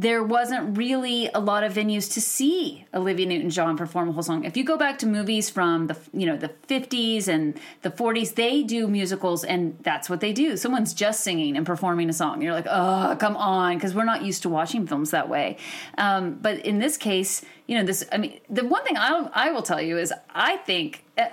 there 0.00 0.22
wasn't 0.22 0.78
really 0.78 1.28
a 1.34 1.40
lot 1.40 1.64
of 1.64 1.74
venues 1.74 2.12
to 2.12 2.20
see 2.20 2.86
Olivia 2.94 3.26
Newton-John 3.26 3.76
perform 3.76 4.08
a 4.08 4.12
whole 4.12 4.22
song. 4.22 4.44
If 4.44 4.56
you 4.56 4.62
go 4.62 4.76
back 4.76 4.98
to 5.00 5.06
movies 5.06 5.50
from 5.50 5.88
the 5.88 5.96
you 6.12 6.24
know 6.24 6.36
the 6.36 6.50
50s 6.68 7.26
and 7.26 7.58
the 7.82 7.90
40s, 7.90 8.34
they 8.36 8.62
do 8.62 8.86
musicals 8.86 9.42
and 9.42 9.76
that's 9.82 10.08
what 10.08 10.20
they 10.20 10.32
do. 10.32 10.56
Someone's 10.56 10.94
just 10.94 11.24
singing 11.24 11.56
and 11.56 11.66
performing 11.66 12.08
a 12.08 12.12
song. 12.12 12.42
You're 12.42 12.52
like, 12.52 12.68
"Oh, 12.68 13.16
come 13.18 13.36
on," 13.36 13.74
because 13.74 13.92
we're 13.92 14.04
not 14.04 14.22
used 14.22 14.42
to 14.42 14.48
watching 14.48 14.86
films 14.86 15.10
that 15.10 15.28
way. 15.28 15.56
Um, 15.96 16.38
but 16.40 16.58
in 16.64 16.78
this 16.78 16.96
case, 16.96 17.42
you 17.66 17.76
know, 17.76 17.84
this 17.84 18.04
I 18.12 18.18
mean, 18.18 18.38
the 18.48 18.64
one 18.64 18.84
thing 18.84 18.96
I 18.96 19.28
I 19.34 19.50
will 19.50 19.62
tell 19.62 19.82
you 19.82 19.98
is 19.98 20.12
I 20.30 20.58
think 20.58 21.04
uh, 21.16 21.26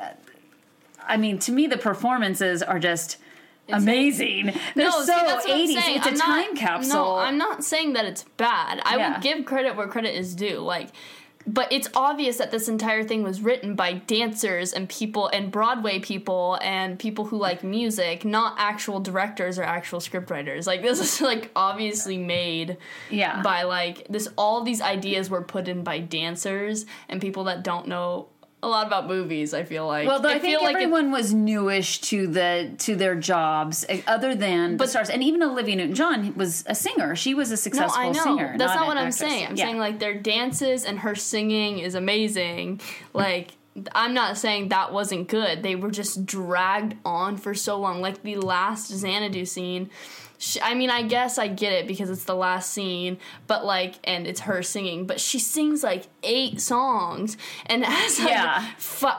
I 1.08 1.18
mean, 1.18 1.38
to 1.40 1.52
me 1.52 1.68
the 1.68 1.78
performances 1.78 2.64
are 2.64 2.80
just 2.80 3.18
amazing. 3.70 4.46
They're 4.76 4.88
No, 4.90 5.00
see, 5.02 5.06
so 5.08 5.14
I'm 5.14 5.40
80s. 5.40 5.74
saying. 5.82 5.98
It's 5.98 6.06
a 6.06 6.10
I'm 6.12 6.18
time 6.18 6.48
not, 6.54 6.56
capsule. 6.56 6.94
No, 6.96 7.16
I'm 7.18 7.38
not 7.38 7.64
saying 7.64 7.94
that 7.94 8.06
it's 8.06 8.24
bad. 8.38 8.82
I 8.86 8.98
Yeah. 8.98 9.14
would 9.14 9.22
give 9.22 9.46
credit 9.46 9.76
where 9.76 9.88
credit 9.88 10.16
is 10.16 10.36
due. 10.36 10.60
Like, 10.60 10.90
but 11.48 11.72
it's 11.72 11.88
obvious 11.94 12.38
that 12.38 12.50
this 12.50 12.68
entire 12.68 13.04
thing 13.04 13.22
was 13.22 13.40
written 13.40 13.76
by 13.76 13.94
dancers 13.94 14.74
and 14.74 14.90
people 14.90 15.28
and 15.28 15.52
Broadway 15.52 16.00
people 16.00 16.58
and 16.60 16.98
people 16.98 17.26
who 17.26 17.38
like 17.38 17.64
music, 17.64 18.26
not 18.26 18.56
actual 18.58 19.00
directors 19.00 19.60
or 19.60 19.64
actual 19.64 20.00
scriptwriters. 20.00 20.66
Like 20.66 20.82
this 20.82 21.00
is 21.02 21.22
like 21.22 21.52
obviously 21.56 22.18
made 22.18 22.78
Yeah. 23.12 23.44
by 23.44 23.62
like 23.62 24.08
this 24.10 24.28
all 24.40 24.64
these 24.64 24.82
ideas 24.82 25.30
were 25.30 25.44
put 25.44 25.68
in 25.68 25.84
by 25.84 26.00
dancers 26.00 26.88
and 27.10 27.22
people 27.22 27.44
that 27.44 27.64
don't 27.64 27.88
know 27.88 28.30
a 28.64 28.68
lot 28.68 28.88
about 28.88 29.08
movies, 29.08 29.54
I 29.54 29.64
feel 29.64 29.86
like. 29.86 30.08
Well, 30.08 30.26
I, 30.26 30.40
think 30.40 30.44
feel 30.44 30.64
like 30.64 30.76
it- 30.76 30.84
everyone 30.84 31.12
was 31.12 31.34
newish 31.34 32.02
to 32.02 32.26
the 32.28 32.72
to 32.80 32.96
their 32.96 33.14
jobs, 33.16 33.86
eh, 33.88 34.02
other 34.08 34.34
than 34.34 34.78
the 34.78 34.88
stars, 34.88 35.10
and 35.10 35.22
even 35.24 35.44
Olivia 35.44 35.76
Newton-John 35.76 36.34
was 36.36 36.64
a 36.68 36.74
singer. 36.74 37.16
She 37.16 37.34
was 37.36 37.50
a 37.50 37.54
No, 37.54 37.58
successful 37.58 38.02
I 38.02 38.10
know. 38.10 38.24
singer. 38.24 38.56
That's 38.58 38.74
not, 38.74 38.84
an 38.84 38.88
what 38.88 38.98
I'm 38.98 39.12
saying. 39.12 39.48
I'm 39.50 39.56
Yeah. 39.56 39.66
saying 39.66 39.78
like 39.78 40.00
their 40.00 40.16
dances 40.16 40.84
and 40.84 41.00
her 41.00 41.14
singing 41.16 41.80
is 41.80 41.94
amazing. 41.96 42.82
Like 43.14 43.52
I'm 43.94 44.14
not 44.14 44.38
saying 44.38 44.70
that 44.70 44.94
wasn't 44.94 45.28
good. 45.28 45.62
They 45.62 45.76
were 45.76 45.92
just 45.92 46.26
dragged 46.26 46.96
on 47.04 47.36
for 47.38 47.54
so 47.54 47.78
long. 47.78 48.00
Like 48.02 48.24
the 48.24 48.38
last 48.38 48.88
Xanadu 48.90 49.46
scene. 49.46 49.90
She, 50.38 50.60
I 50.62 50.74
mean, 50.74 50.90
I 50.90 51.02
guess 51.04 51.38
I 51.38 51.48
get 51.48 51.74
it 51.74 51.88
because 51.88 52.10
it's 52.10 52.26
the 52.26 52.36
last 52.36 52.72
scene, 52.74 53.18
but 53.48 53.66
like, 53.66 53.96
and 54.04 54.28
it's 54.28 54.42
her 54.42 54.62
singing, 54.64 55.06
but 55.06 55.20
she 55.20 55.40
sings 55.40 55.84
like 55.84 56.08
eight 56.24 56.60
songs 56.62 57.38
and 57.68 57.86
has 57.86 58.20
like 58.20 58.30
Yeah. 58.30 58.72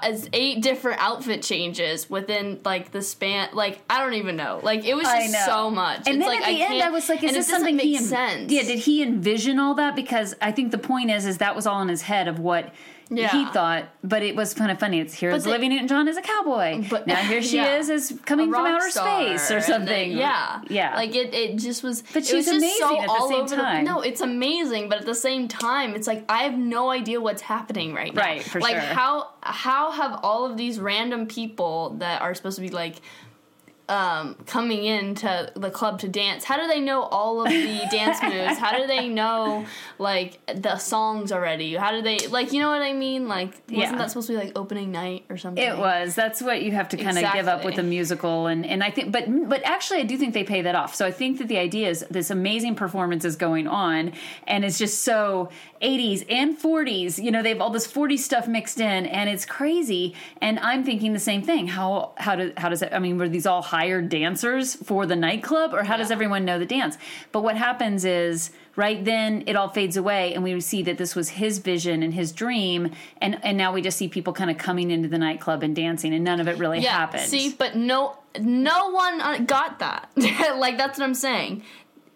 as 0.02 0.28
eight 0.32 0.62
different 0.62 1.00
outfit 1.00 1.42
changes 1.42 2.08
within 2.10 2.60
like 2.64 2.92
the 2.92 3.02
span. 3.02 3.48
Like, 3.52 3.80
I 3.88 4.00
don't 4.02 4.14
even 4.14 4.36
know. 4.36 4.60
Like, 4.62 4.84
it 4.84 4.94
was 4.94 5.04
just 5.06 5.44
so 5.46 5.70
much. 5.70 5.98
And 6.06 6.16
It's 6.16 6.18
then 6.18 6.40
like, 6.40 6.42
at 6.42 6.46
the 6.54 6.62
end, 6.62 6.82
I 6.82 6.90
was 6.90 7.08
like, 7.08 7.22
"Is 7.22 7.32
this 7.32 7.48
it 7.48 7.50
something 7.52 7.78
he? 7.78 7.96
Yeah, 8.50 8.62
did 8.62 8.80
he 8.80 9.02
envision 9.02 9.58
all 9.58 9.74
that? 9.74 9.96
Because 9.96 10.34
I 10.40 10.52
think 10.52 10.70
the 10.70 10.78
point 10.78 11.10
is, 11.10 11.26
is 11.26 11.38
that 11.38 11.56
was 11.56 11.66
all 11.66 11.80
in 11.82 11.88
his 11.88 12.02
head 12.02 12.28
of 12.28 12.38
what 12.38 12.72
he 13.08 13.44
thought. 13.46 13.84
But 14.02 14.22
it 14.22 14.34
was 14.36 14.54
kind 14.54 14.70
of 14.70 14.78
funny. 14.80 15.00
It's 15.00 15.14
here's 15.14 15.44
the- 15.44 15.50
Olivia 15.50 15.68
Newton-John 15.70 16.08
as 16.08 16.16
a 16.16 16.22
cowboy, 16.22 16.84
But- 16.88 17.06
now 17.06 17.16
here 17.16 17.42
she 17.42 17.56
yeah. 17.56 17.76
is 17.76 17.88
as 17.90 18.18
coming 18.24 18.50
from 18.50 18.66
outer 18.66 18.90
space 18.90 19.50
or 19.50 19.60
something. 19.60 20.10
then- 20.10 20.18
yeah, 20.18 20.60
yeah. 20.68 20.94
Like 20.96 21.14
it, 21.14 21.32
it 21.34 21.56
just 21.56 21.82
was. 21.82 22.02
But 22.02 22.22
it 22.22 22.26
she's 22.26 22.46
was 22.46 22.60
just 22.62 22.78
so 22.78 22.88
amazing 22.88 23.04
at 23.04 23.18
the 23.18 23.28
same 23.28 23.58
time. 23.58 23.84
no, 23.84 24.00
it's 24.00 24.20
amazing, 24.20 24.88
but 24.88 24.98
at 24.98 25.06
the 25.06 25.14
same 25.14 25.48
time, 25.48 25.94
it's 25.94 26.06
like 26.06 26.24
I 26.28 26.42
have 26.44 26.58
no 26.58 26.90
idea 26.90 27.20
what's 27.20 27.42
happening 27.42 27.94
right 27.94 28.14
now. 28.14 28.22
Right, 28.22 28.42
for 28.42 28.60
like 28.60 28.72
sure. 28.80 28.80
how 28.94 29.30
how 29.42 29.92
have 29.92 30.20
all 30.22 30.44
of 30.44 30.56
these 30.56 30.80
random 30.80 31.26
people 31.26 31.90
that 31.98 32.20
are 32.22 32.34
supposed 32.34 32.56
to 32.56 32.62
be 32.62 32.70
like 32.70 32.96
um, 33.88 34.34
coming 34.46 34.84
into 34.84 35.50
the 35.54 35.70
club 35.70 36.00
to 36.00 36.08
dance. 36.08 36.42
How 36.44 36.56
do 36.56 36.66
they 36.66 36.80
know 36.80 37.02
all 37.02 37.42
of 37.42 37.48
the 37.48 37.80
dance 37.90 38.20
moves? 38.22 38.58
How 38.58 38.76
do 38.76 38.86
they 38.86 39.08
know 39.08 39.64
like 39.98 40.38
the 40.60 40.76
songs 40.78 41.30
already? 41.30 41.74
How 41.76 41.92
do 41.92 42.02
they 42.02 42.18
like 42.28 42.52
you 42.52 42.60
know 42.60 42.70
what 42.70 42.82
I 42.82 42.92
mean? 42.92 43.28
Like 43.28 43.48
wasn't 43.68 43.78
Yeah. 43.78 43.96
that 43.96 44.10
supposed 44.10 44.26
to 44.26 44.32
be 44.32 44.38
like 44.38 44.58
opening 44.58 44.90
night 44.92 45.24
or 45.30 45.36
something? 45.36 45.62
It 45.62 45.78
was. 45.78 46.14
That's 46.14 46.42
what 46.42 46.62
you 46.62 46.72
have 46.72 46.88
to 46.90 46.96
kind 46.96 47.16
of 47.16 47.32
give 47.32 47.46
up 47.48 47.64
with 47.64 47.78
a 47.78 47.82
musical, 47.82 48.46
and 48.48 48.66
and 48.66 48.82
I 48.82 48.90
think, 48.90 49.12
but 49.12 49.24
but 49.48 49.62
actually, 49.64 50.00
I 50.00 50.04
do 50.04 50.16
think 50.18 50.34
they 50.34 50.44
pay 50.44 50.62
that 50.62 50.74
off. 50.74 50.94
So 50.94 51.06
I 51.06 51.12
think 51.12 51.38
that 51.38 51.48
the 51.48 51.58
idea 51.58 51.88
is 51.88 52.04
this 52.10 52.30
amazing 52.30 52.74
performance 52.74 53.24
is 53.24 53.36
going 53.36 53.68
on, 53.68 54.12
and 54.46 54.64
it's 54.64 54.78
just 54.78 55.04
so 55.04 55.50
80s 55.80 56.24
and 56.28 56.58
40s. 56.58 57.22
You 57.22 57.30
know, 57.30 57.42
they 57.42 57.50
have 57.50 57.60
all 57.60 57.70
this 57.70 57.86
40s 57.90 58.20
stuff 58.20 58.48
mixed 58.48 58.80
in, 58.80 59.06
and 59.06 59.28
it's 59.30 59.44
crazy. 59.44 60.14
And 60.40 60.58
I'm 60.60 60.84
thinking 60.84 61.12
the 61.12 61.18
same 61.18 61.42
thing. 61.42 61.68
How 61.68 62.12
how 62.16 62.36
do 62.36 62.52
how 62.56 62.68
does 62.68 62.80
that 62.80 62.94
I 62.94 62.98
mean, 62.98 63.18
were 63.18 63.28
these 63.28 63.46
all 63.46 63.62
hired 63.62 64.08
dancers 64.08 64.74
for 64.74 65.06
the 65.06 65.16
nightclub, 65.16 65.74
or 65.74 65.84
how 65.84 65.96
does 65.96 66.10
everyone 66.10 66.44
know 66.44 66.58
the 66.58 66.66
dance? 66.66 66.96
But 67.32 67.42
what 67.42 67.56
happens 67.56 68.04
is 68.04 68.50
right 68.76 69.04
then 69.04 69.42
it 69.46 69.56
all 69.56 69.68
fades 69.68 69.96
away 69.96 70.34
and 70.34 70.44
we 70.44 70.60
see 70.60 70.82
that 70.82 70.98
this 70.98 71.16
was 71.16 71.30
his 71.30 71.58
vision 71.58 72.02
and 72.02 72.12
his 72.12 72.30
dream 72.30 72.90
and 73.22 73.42
and 73.42 73.56
now 73.56 73.72
we 73.72 73.80
just 73.80 73.96
see 73.96 74.06
people 74.06 74.34
kind 74.34 74.50
of 74.50 74.58
coming 74.58 74.90
into 74.90 75.08
the 75.08 75.16
nightclub 75.18 75.62
and 75.62 75.74
dancing 75.74 76.12
and 76.12 76.22
none 76.22 76.40
of 76.40 76.46
it 76.46 76.58
really 76.58 76.82
happened 76.82 77.22
See, 77.22 77.54
but 77.58 77.74
no, 77.74 78.18
no 78.38 78.90
one 78.90 79.20
uh, 79.20 79.38
got 79.38 79.78
that. 79.80 80.10
like 80.16 80.76
that's 80.76 80.98
what 80.98 81.04
I'm 81.04 81.14
saying 81.14 81.62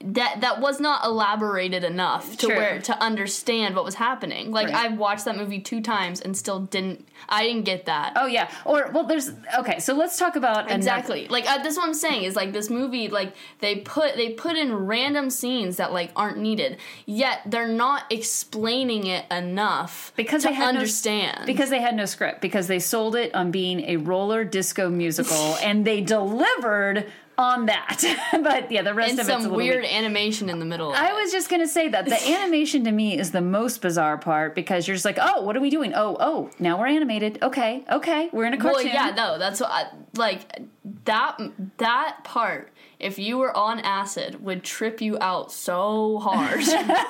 that 0.02 0.40
that 0.40 0.60
was 0.60 0.80
not 0.80 1.04
elaborated 1.04 1.84
enough 1.84 2.38
to 2.38 2.46
True. 2.46 2.56
where 2.56 2.80
to 2.80 3.02
understand 3.02 3.76
what 3.76 3.84
was 3.84 3.96
happening. 3.96 4.50
Like 4.50 4.68
right. 4.68 4.90
I 4.90 4.94
watched 4.94 5.26
that 5.26 5.36
movie 5.36 5.60
two 5.60 5.82
times 5.82 6.22
and 6.22 6.34
still 6.34 6.60
didn't. 6.60 7.06
I 7.28 7.44
didn't 7.44 7.64
get 7.64 7.84
that. 7.84 8.14
Oh 8.16 8.26
yeah. 8.26 8.50
Or 8.64 8.90
well, 8.92 9.04
there's 9.04 9.30
okay. 9.58 9.78
So 9.78 9.94
let's 9.94 10.18
talk 10.18 10.36
about 10.36 10.70
exactly. 10.70 11.20
Enough. 11.20 11.30
Like 11.30 11.50
uh, 11.50 11.62
this. 11.62 11.70
Is 11.70 11.76
what 11.76 11.86
I'm 11.86 11.94
saying 11.94 12.24
is 12.24 12.34
like 12.34 12.52
this 12.52 12.70
movie. 12.70 13.08
Like 13.08 13.34
they 13.58 13.76
put 13.76 14.16
they 14.16 14.30
put 14.30 14.56
in 14.56 14.74
random 14.74 15.28
scenes 15.28 15.76
that 15.76 15.92
like 15.92 16.12
aren't 16.16 16.38
needed. 16.38 16.78
Yet 17.04 17.42
they're 17.44 17.68
not 17.68 18.04
explaining 18.10 19.06
it 19.06 19.26
enough 19.30 20.14
because 20.16 20.44
they 20.44 20.56
understand. 20.56 21.40
No, 21.40 21.46
because 21.46 21.68
they 21.68 21.80
had 21.80 21.94
no 21.94 22.06
script. 22.06 22.40
Because 22.40 22.68
they 22.68 22.78
sold 22.78 23.16
it 23.16 23.34
on 23.34 23.50
being 23.50 23.80
a 23.80 23.98
roller 23.98 24.44
disco 24.44 24.88
musical, 24.88 25.56
and 25.62 25.84
they 25.84 26.00
delivered 26.00 27.06
on 27.40 27.66
that. 27.66 28.04
but 28.42 28.70
yeah, 28.70 28.82
the 28.82 28.94
rest 28.94 29.12
and 29.12 29.20
of 29.20 29.28
it's 29.28 29.44
some 29.44 29.52
weird 29.52 29.84
animation 29.84 30.50
in 30.50 30.58
the 30.58 30.64
middle. 30.64 30.92
I 30.92 31.12
was 31.12 31.32
just 31.32 31.48
gonna 31.48 31.66
say 31.66 31.88
that 31.88 32.04
the 32.04 32.28
animation 32.28 32.84
to 32.84 32.92
me 32.92 33.18
is 33.18 33.30
the 33.30 33.40
most 33.40 33.80
bizarre 33.80 34.18
part 34.18 34.54
because 34.54 34.86
you're 34.86 34.94
just 34.94 35.04
like, 35.04 35.18
oh, 35.20 35.42
what 35.42 35.56
are 35.56 35.60
we 35.60 35.70
doing? 35.70 35.92
Oh, 35.94 36.16
oh, 36.20 36.50
now 36.58 36.78
we're 36.78 36.86
animated. 36.86 37.38
Okay, 37.42 37.84
okay, 37.90 38.28
we're 38.32 38.44
in 38.44 38.54
a 38.54 38.58
cartoon. 38.58 38.84
Well, 38.84 38.94
yeah, 38.94 39.14
no, 39.14 39.38
that's 39.38 39.60
what 39.60 39.70
I, 39.70 39.86
like 40.16 40.60
that 41.04 41.38
that 41.78 42.18
part 42.24 42.72
if 42.98 43.18
you 43.18 43.38
were 43.38 43.56
on 43.56 43.78
acid 43.80 44.42
would 44.42 44.62
trip 44.62 45.00
you 45.00 45.16
out 45.20 45.50
so 45.52 46.18
hard. 46.18 46.62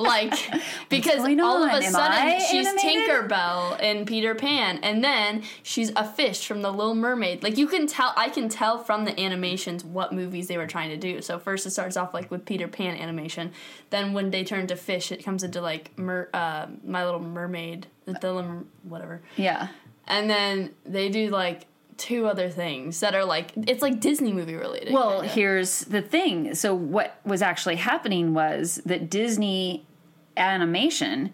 Like 0.00 0.34
because 0.88 1.20
all 1.40 1.62
of 1.62 1.70
a 1.70 1.84
Am 1.84 1.92
sudden 1.92 2.12
I 2.12 2.38
she's 2.38 2.66
animated? 2.66 3.08
tinkerbell 3.08 3.78
in 3.80 4.04
peter 4.04 4.34
pan 4.34 4.78
and 4.82 5.04
then 5.04 5.44
she's 5.62 5.92
a 5.94 6.04
fish 6.04 6.46
from 6.48 6.62
the 6.62 6.72
little 6.72 6.96
mermaid. 6.96 7.44
Like 7.44 7.56
you 7.58 7.68
can 7.68 7.86
tell 7.86 8.12
i 8.16 8.28
can 8.28 8.48
tell 8.48 8.78
from 8.82 9.04
the 9.04 9.18
animations 9.20 9.84
what 9.84 10.12
movies 10.12 10.48
they 10.48 10.56
were 10.56 10.66
trying 10.66 10.90
to 10.90 10.96
do. 10.96 11.22
So 11.22 11.38
first 11.38 11.64
it 11.64 11.70
starts 11.70 11.96
off 11.96 12.12
like 12.12 12.30
with 12.30 12.44
peter 12.44 12.66
pan 12.66 12.96
animation. 12.96 13.52
Then 13.90 14.14
when 14.14 14.30
they 14.30 14.42
turn 14.42 14.66
to 14.66 14.76
fish 14.76 15.12
it 15.12 15.24
comes 15.24 15.44
into 15.44 15.60
like 15.60 15.96
mer, 15.96 16.28
uh, 16.34 16.66
my 16.84 17.04
little 17.04 17.20
mermaid 17.20 17.86
the, 18.04 18.14
the 18.14 18.64
whatever. 18.82 19.22
Yeah. 19.36 19.68
And 20.06 20.28
then 20.28 20.74
they 20.84 21.08
do 21.08 21.30
like 21.30 21.66
two 21.96 22.26
other 22.26 22.50
things 22.50 23.00
that 23.00 23.14
are 23.14 23.24
like 23.24 23.52
it's 23.56 23.82
like 23.82 24.00
Disney 24.00 24.32
movie 24.32 24.54
related. 24.54 24.92
Well, 24.92 25.16
kind 25.16 25.26
of. 25.26 25.32
here's 25.32 25.80
the 25.80 26.02
thing. 26.02 26.54
So 26.54 26.74
what 26.74 27.18
was 27.24 27.42
actually 27.42 27.76
happening 27.76 28.34
was 28.34 28.80
that 28.86 29.10
Disney 29.10 29.86
animation 30.36 31.32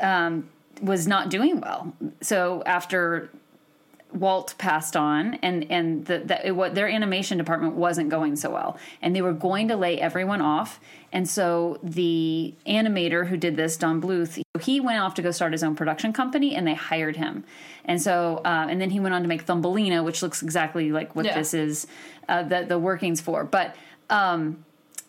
um, 0.00 0.48
was 0.80 1.06
not 1.06 1.30
doing 1.30 1.60
well. 1.60 1.94
So 2.20 2.62
after 2.66 3.30
Walt 4.18 4.54
passed 4.58 4.96
on, 4.96 5.34
and 5.42 5.70
and 5.70 6.04
the, 6.06 6.18
the 6.18 6.48
it, 6.48 6.50
what 6.52 6.74
their 6.74 6.88
animation 6.88 7.38
department 7.38 7.74
wasn't 7.74 8.08
going 8.08 8.36
so 8.36 8.50
well, 8.50 8.78
and 9.00 9.14
they 9.14 9.22
were 9.22 9.32
going 9.32 9.68
to 9.68 9.76
lay 9.76 10.00
everyone 10.00 10.40
off. 10.40 10.80
And 11.12 11.28
so 11.28 11.78
the 11.82 12.54
animator 12.66 13.28
who 13.28 13.36
did 13.36 13.56
this, 13.56 13.76
Don 13.76 14.02
Bluth, 14.02 14.42
he 14.60 14.80
went 14.80 14.98
off 14.98 15.14
to 15.14 15.22
go 15.22 15.30
start 15.30 15.52
his 15.52 15.62
own 15.62 15.74
production 15.74 16.12
company, 16.12 16.54
and 16.54 16.66
they 16.66 16.74
hired 16.74 17.16
him. 17.16 17.44
And 17.84 18.02
so, 18.02 18.42
uh, 18.44 18.66
and 18.68 18.80
then 18.80 18.90
he 18.90 19.00
went 19.00 19.14
on 19.14 19.22
to 19.22 19.28
make 19.28 19.42
Thumbelina, 19.42 20.02
which 20.02 20.22
looks 20.22 20.42
exactly 20.42 20.90
like 20.90 21.14
what 21.14 21.24
yeah. 21.24 21.38
this 21.38 21.54
is, 21.54 21.86
uh, 22.28 22.42
the 22.42 22.64
the 22.66 22.78
workings 22.78 23.20
for. 23.20 23.44
But 23.44 23.76
um, 24.10 24.64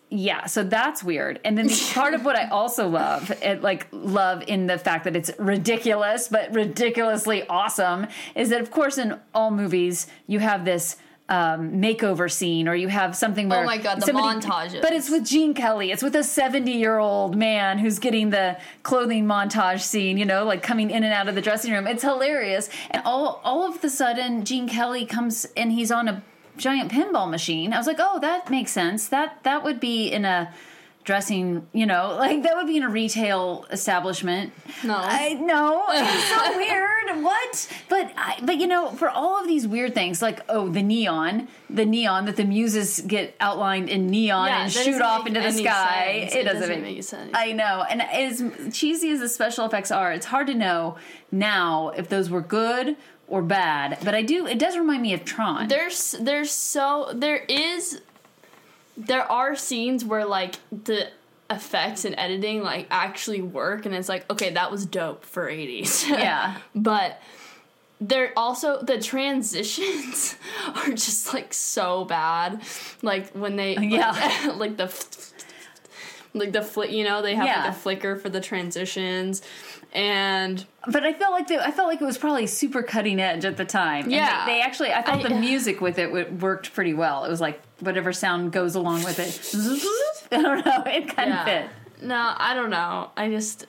yeah 0.09 0.45
so 0.45 0.63
that's 0.63 1.03
weird. 1.03 1.39
And 1.43 1.57
then 1.57 1.69
part 1.93 2.13
of 2.13 2.23
what 2.23 2.35
i 2.35 2.47
also 2.49 2.87
love 2.87 3.31
it 3.41 3.61
like 3.61 3.87
love 3.91 4.43
in 4.47 4.67
the 4.67 4.77
fact 4.77 5.03
that 5.05 5.15
it's 5.15 5.31
ridiculous 5.37 6.27
but 6.27 6.53
ridiculously 6.53 7.47
awesome 7.47 8.07
is 8.35 8.49
that 8.49 8.61
of 8.61 8.71
course 8.71 8.97
in 8.97 9.19
all 9.33 9.51
movies 9.51 10.07
you 10.27 10.39
have 10.39 10.65
this 10.65 10.97
um, 11.29 11.73
makeover 11.73 12.31
scene 12.31 12.67
or 12.67 12.75
you 12.75 12.87
have 12.87 13.15
something 13.15 13.49
where 13.49 13.63
oh 13.63 13.65
my 13.65 13.77
god 13.77 13.99
the 13.99 14.05
somebody, 14.05 14.39
montages. 14.39 14.81
But 14.81 14.93
it's 14.93 15.09
with 15.09 15.25
gene 15.25 15.53
kelly. 15.53 15.91
It's 15.91 16.01
with 16.01 16.15
a 16.15 16.23
70 16.23 16.71
year 16.71 16.99
old 16.99 17.35
man 17.35 17.79
who's 17.79 17.99
getting 17.99 18.29
the 18.29 18.57
clothing 18.83 19.25
montage 19.25 19.81
scene 19.81 20.17
you 20.17 20.25
know 20.25 20.45
like 20.45 20.63
coming 20.63 20.89
in 20.89 21.03
and 21.03 21.13
out 21.13 21.27
of 21.27 21.35
the 21.35 21.41
dressing 21.41 21.73
room. 21.73 21.85
It's 21.85 22.03
hilarious. 22.03 22.69
And 22.91 23.01
all 23.05 23.41
all 23.43 23.67
of 23.67 23.81
the 23.81 23.89
sudden 23.89 24.45
gene 24.45 24.69
kelly 24.69 25.05
comes 25.05 25.45
and 25.57 25.71
he's 25.71 25.91
on 25.91 26.07
a 26.07 26.23
giant 26.57 26.91
pinball 26.91 27.29
machine. 27.29 27.73
I 27.73 27.77
was 27.77 27.87
like, 27.87 27.97
oh, 27.99 28.19
that 28.19 28.49
makes 28.49 28.71
sense. 28.71 29.07
That 29.07 29.43
that 29.43 29.63
would 29.63 29.79
be 29.79 30.09
in 30.09 30.25
a 30.25 30.53
dressing, 31.07 31.65
you 31.71 31.85
know, 31.85 32.15
like 32.19 32.43
that 32.43 32.55
would 32.55 32.67
be 32.67 32.77
in 32.77 32.83
a 32.83 32.89
retail 32.89 33.65
establishment. 33.71 34.53
No, 34.83 34.95
I 34.95 35.33
know 35.33 35.85
it's 35.89 36.23
so 36.25 36.57
weird. 36.57 37.23
What? 37.23 37.69
But 37.89 38.11
I, 38.15 38.37
but 38.43 38.57
you 38.57 38.67
know, 38.67 38.91
for 38.91 39.09
all 39.09 39.39
of 39.39 39.47
these 39.47 39.65
weird 39.65 39.95
things, 39.95 40.21
like 40.21 40.41
oh, 40.49 40.69
the 40.69 40.83
neon, 40.83 41.47
the 41.69 41.85
neon 41.85 42.25
that 42.25 42.35
the 42.35 42.43
muses 42.43 42.99
get 42.99 43.35
outlined 43.39 43.89
in 43.89 44.07
neon 44.07 44.47
yeah, 44.47 44.63
and 44.63 44.71
shoot 44.71 45.01
off 45.01 45.25
into 45.25 45.39
the 45.39 45.51
sky. 45.51 46.27
It, 46.29 46.35
it, 46.35 46.43
doesn't, 46.43 46.61
doesn't 46.61 46.81
make, 46.81 46.95
make 46.97 47.03
sense. 47.03 47.31
I 47.33 47.53
know, 47.53 47.85
and 47.89 48.01
as 48.01 48.43
cheesy 48.77 49.09
as 49.11 49.21
the 49.21 49.29
special 49.29 49.65
effects 49.65 49.91
are, 49.91 50.11
it's 50.11 50.25
hard 50.25 50.47
to 50.47 50.53
know 50.53 50.97
now 51.31 51.89
if 51.95 52.09
those 52.09 52.29
were 52.29 52.41
good 52.41 52.97
or 53.27 53.41
bad, 53.41 53.97
but 54.03 54.15
I 54.15 54.21
do. 54.21 54.47
It 54.47 54.57
does 54.57 54.77
remind 54.77 55.01
me 55.01 55.13
of 55.13 55.25
Tron. 55.25 55.67
There's 55.67 56.13
there's 56.19 56.51
so 56.51 57.11
there 57.13 57.37
is 57.37 58.01
there 58.97 59.29
are 59.29 59.55
scenes 59.55 60.03
where 60.05 60.25
like 60.25 60.55
the 60.71 61.09
effects 61.49 62.03
and 62.05 62.15
editing 62.17 62.63
like 62.63 62.87
actually 62.89 63.41
work, 63.41 63.85
and 63.85 63.93
it's 63.93 64.09
like 64.09 64.29
okay, 64.31 64.51
that 64.51 64.71
was 64.71 64.85
dope 64.85 65.25
for 65.25 65.49
80s. 65.49 66.07
Yeah, 66.17 66.57
but 66.73 67.21
there 67.99 68.31
also 68.37 68.81
the 68.81 69.01
transitions 69.01 70.35
are 70.75 70.89
just 70.89 71.33
like 71.33 71.53
so 71.53 72.05
bad. 72.05 72.61
Like 73.01 73.31
when 73.31 73.55
they 73.55 73.77
yeah 73.77 74.11
like, 74.11 74.55
like 74.57 74.77
the 74.77 74.87
like 76.39 76.51
the 76.51 76.61
flick, 76.61 76.91
you 76.91 77.03
know, 77.03 77.21
they 77.21 77.35
have 77.35 77.45
yeah. 77.45 77.63
like 77.63 77.71
a 77.71 77.75
flicker 77.75 78.15
for 78.15 78.29
the 78.29 78.41
transitions 78.41 79.41
and 79.93 80.65
but 80.85 81.03
I 81.03 81.13
felt 81.13 81.31
like 81.31 81.47
the, 81.47 81.65
I 81.65 81.71
felt 81.71 81.87
like 81.87 82.01
it 82.01 82.05
was 82.05 82.17
probably 82.17 82.47
super 82.47 82.83
cutting 82.83 83.19
edge 83.19 83.45
at 83.45 83.57
the 83.57 83.65
time. 83.65 84.09
Yeah, 84.09 84.45
they, 84.45 84.53
they, 84.53 84.61
actually 84.61 84.91
I 84.93 85.01
thought 85.01 85.25
I, 85.25 85.29
the 85.29 85.35
music 85.35 85.81
with 85.81 85.97
it 85.97 86.33
worked 86.33 86.73
pretty 86.73 86.93
well. 86.93 87.25
It 87.25 87.29
was 87.29 87.41
like 87.41 87.61
whatever 87.79 88.13
sound 88.13 88.51
goes 88.51 88.75
along 88.75 89.03
with 89.03 89.19
it. 89.19 89.55
I 90.31 90.41
don't 90.41 90.65
know. 90.65 90.83
It 90.85 91.15
kind 91.15 91.29
yeah. 91.29 91.39
of 91.39 91.45
fit. 91.45 91.69
No, 92.01 92.33
I 92.37 92.53
don't 92.53 92.69
know. 92.69 93.11
I 93.15 93.29
just 93.29 93.65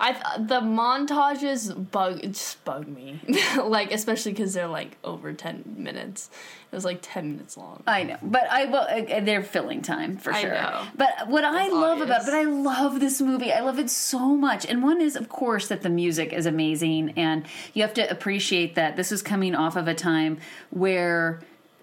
I 0.00 0.12
the 0.38 0.60
montages 0.60 1.90
bug 1.90 2.22
just 2.22 2.64
bug 2.64 2.86
me, 2.86 3.20
like 3.62 3.92
especially 3.92 4.32
because 4.32 4.54
they're 4.54 4.68
like 4.68 4.96
over 5.04 5.32
ten 5.32 5.64
minutes. 5.76 6.30
It 6.70 6.74
was 6.74 6.84
like 6.84 6.98
ten 7.02 7.32
minutes 7.32 7.56
long. 7.56 7.82
I 7.86 8.02
know, 8.04 8.16
but 8.22 8.50
I 8.50 8.66
well 8.66 8.86
uh, 8.88 9.20
they're 9.20 9.42
filling 9.42 9.82
time 9.82 10.16
for 10.16 10.32
sure. 10.32 10.56
I 10.56 10.70
know. 10.70 10.86
But 10.96 11.28
what 11.28 11.44
I 11.44 11.68
love 11.68 12.00
obvious. 12.00 12.06
about, 12.06 12.24
but 12.26 12.34
I 12.34 12.44
love 12.44 13.00
this 13.00 13.20
movie. 13.20 13.52
I 13.52 13.60
love 13.60 13.78
it 13.78 13.90
so 13.90 14.36
much. 14.36 14.64
And 14.66 14.82
one 14.82 15.00
is, 15.00 15.16
of 15.16 15.28
course, 15.28 15.68
that 15.68 15.82
the 15.82 15.90
music 15.90 16.32
is 16.32 16.46
amazing, 16.46 17.14
and 17.16 17.44
you 17.74 17.82
have 17.82 17.94
to 17.94 18.08
appreciate 18.10 18.74
that 18.76 18.96
this 18.96 19.10
is 19.10 19.22
coming 19.22 19.54
off 19.54 19.76
of 19.76 19.88
a 19.88 19.94
time 19.94 20.38
where 20.70 21.40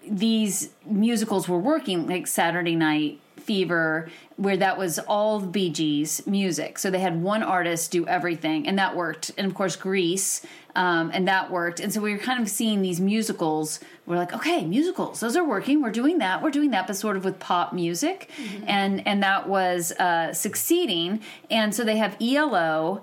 these 0.08 0.70
musicals 0.84 1.48
were 1.48 1.58
working, 1.58 2.06
like 2.06 2.26
Saturday 2.26 2.76
Night 2.76 3.20
Fever, 3.46 4.10
where 4.36 4.56
that 4.56 4.76
was 4.76 4.98
all 4.98 5.40
the 5.40 5.46
Bee 5.46 5.70
Gees 5.70 6.26
music. 6.26 6.78
So 6.78 6.90
they 6.90 6.98
had 6.98 7.22
one 7.22 7.42
artist 7.42 7.90
do 7.90 8.06
everything, 8.06 8.66
and 8.66 8.78
that 8.78 8.96
worked. 8.96 9.30
And 9.38 9.46
of 9.46 9.54
course, 9.54 9.76
Grease, 9.76 10.44
um, 10.74 11.10
and 11.14 11.26
that 11.28 11.50
worked. 11.50 11.80
And 11.80 11.92
so 11.92 12.00
we 12.00 12.12
were 12.12 12.18
kind 12.18 12.42
of 12.42 12.48
seeing 12.48 12.82
these 12.82 13.00
musicals. 13.00 13.80
We're 14.04 14.16
like, 14.16 14.34
okay, 14.34 14.64
musicals, 14.64 15.20
those 15.20 15.36
are 15.36 15.44
working. 15.44 15.80
We're 15.80 15.90
doing 15.90 16.18
that. 16.18 16.42
We're 16.42 16.50
doing 16.50 16.70
that, 16.72 16.86
but 16.86 16.96
sort 16.96 17.16
of 17.16 17.24
with 17.24 17.38
pop 17.38 17.72
music, 17.72 18.30
mm-hmm. 18.36 18.64
and 18.66 19.06
and 19.06 19.22
that 19.22 19.48
was 19.48 19.92
uh, 19.92 20.32
succeeding. 20.32 21.20
And 21.50 21.74
so 21.74 21.84
they 21.84 21.96
have 21.96 22.16
ELO 22.20 23.02